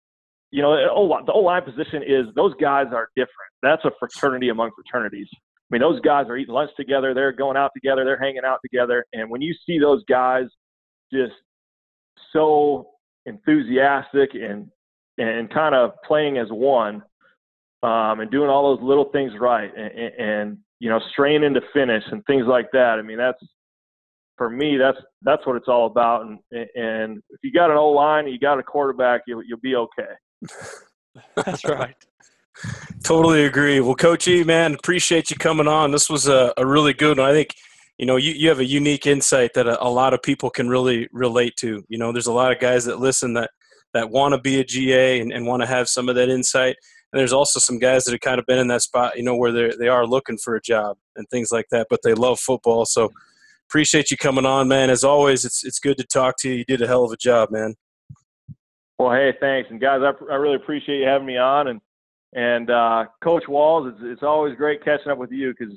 [0.53, 3.51] You know, the O line position is those guys are different.
[3.63, 5.29] That's a fraternity among fraternities.
[5.33, 5.39] I
[5.71, 7.15] mean, those guys are eating lunch together.
[7.15, 8.05] They're going out together.
[8.05, 9.05] They're hanging out together.
[9.13, 10.47] And when you see those guys
[11.13, 11.35] just
[12.33, 12.89] so
[13.27, 14.69] enthusiastic and
[15.19, 17.03] and kind of playing as one,
[17.83, 22.03] um, and doing all those little things right and, and, you know straining to finish
[22.11, 22.99] and things like that.
[22.99, 23.39] I mean that's
[24.39, 26.25] for me that's that's what it's all about.
[26.25, 26.39] And
[26.75, 29.77] and if you got an O line, and you got a quarterback, you'll you'll be
[29.77, 30.13] okay.
[31.37, 31.95] that's right.
[33.05, 33.81] totally agree.
[33.81, 35.91] Well, Coach E, man, appreciate you coming on.
[35.91, 37.29] This was a, a really good one.
[37.29, 37.55] I think
[37.99, 40.69] you know you, you have a unique insight that a, a lot of people can
[40.69, 41.85] really relate to.
[41.89, 43.51] You know, there's a lot of guys that listen that
[43.95, 46.77] that want to be a GA and, and want to have some of that insight.
[47.13, 49.37] And there's also some guys that have kind of been in that spot, you know,
[49.37, 52.39] where they they are looking for a job and things like that, but they love
[52.39, 52.87] football.
[52.87, 53.11] So
[53.69, 54.91] appreciate you coming on, man.
[54.91, 56.57] As always, it's it's good to talk to you.
[56.57, 57.75] You did a hell of a job, man.
[58.99, 61.81] Well, hey, thanks, and guys, I, I really appreciate you having me on, and
[62.33, 65.75] and uh, Coach Walls, it's it's always great catching up with you because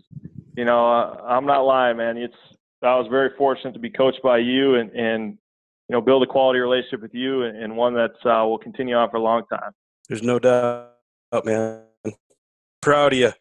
[0.55, 2.17] you know uh, I'm not lying, man.
[2.17, 2.35] It's
[2.83, 5.37] I was very fortunate to be coached by you and and
[5.89, 8.95] you know build a quality relationship with you and, and one that uh, will continue
[8.95, 9.71] on for a long time.
[10.09, 10.92] There's no doubt
[11.33, 11.81] up, man.
[12.81, 13.31] Proud of you.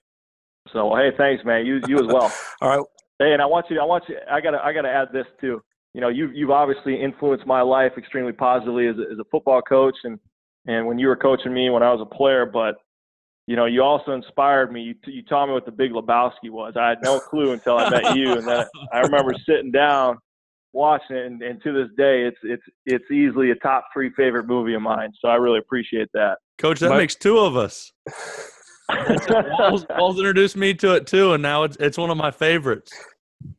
[0.72, 1.66] So well, hey, thanks, man.
[1.66, 2.32] You you as well.
[2.60, 2.86] All right.
[3.18, 3.80] Hey, and I want you.
[3.80, 4.16] I want you.
[4.30, 4.58] I gotta.
[4.62, 5.62] I gotta add this too.
[5.94, 9.60] You know, you you've obviously influenced my life extremely positively as a, as a football
[9.60, 10.18] coach, and
[10.66, 12.46] and when you were coaching me when I was a player.
[12.46, 12.76] But
[13.46, 14.82] you know, you also inspired me.
[14.82, 16.74] You, you taught me what the Big Lebowski was.
[16.76, 20.18] I had no clue until I met you, and then I remember sitting down
[20.72, 24.46] watching it, and, and to this day, it's it's it's easily a top three favorite
[24.46, 25.10] movie of mine.
[25.20, 26.36] So I really appreciate that.
[26.58, 27.92] Coach, that but, makes two of us.
[29.58, 32.92] Walls, Walls introduced me to it too, and now it's it's one of my favorites.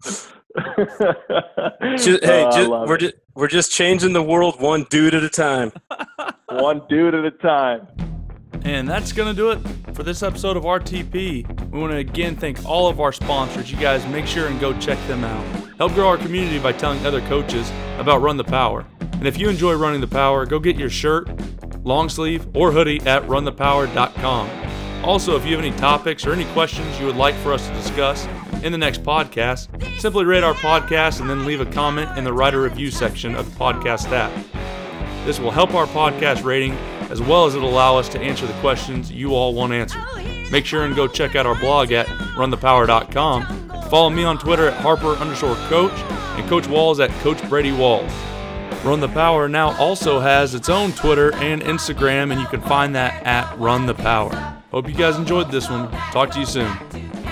[0.06, 5.30] just, hey, oh, just, we're just we're just changing the world one dude at a
[5.30, 5.72] time.
[6.50, 7.88] one dude at a time.
[8.66, 9.60] And that's going to do it
[9.94, 11.72] for this episode of RTP.
[11.72, 13.72] We want to again thank all of our sponsors.
[13.72, 15.46] You guys make sure and go check them out.
[15.78, 18.86] Help grow our community by telling other coaches about Run the Power.
[19.14, 21.30] And if you enjoy running the power, go get your shirt,
[21.84, 24.50] long sleeve, or hoodie at runthepower.com.
[25.04, 27.74] Also, if you have any topics or any questions you would like for us to
[27.74, 28.26] discuss
[28.64, 29.68] in the next podcast,
[30.00, 33.52] simply rate our podcast and then leave a comment in the writer review section of
[33.52, 34.32] the podcast app.
[35.26, 36.74] This will help our podcast rating
[37.10, 40.04] as well as it'll allow us to answer the questions you all want answered.
[40.52, 43.90] Make sure and go check out our blog at runthepower.com.
[43.90, 48.12] Follow me on Twitter at Harper underscore coach and Coach Walls at Coach Brady Walls.
[48.84, 52.94] Run the Power now also has its own Twitter and Instagram, and you can find
[52.96, 54.62] that at Run the Power.
[54.72, 55.90] Hope you guys enjoyed this one.
[56.12, 57.23] Talk to you soon.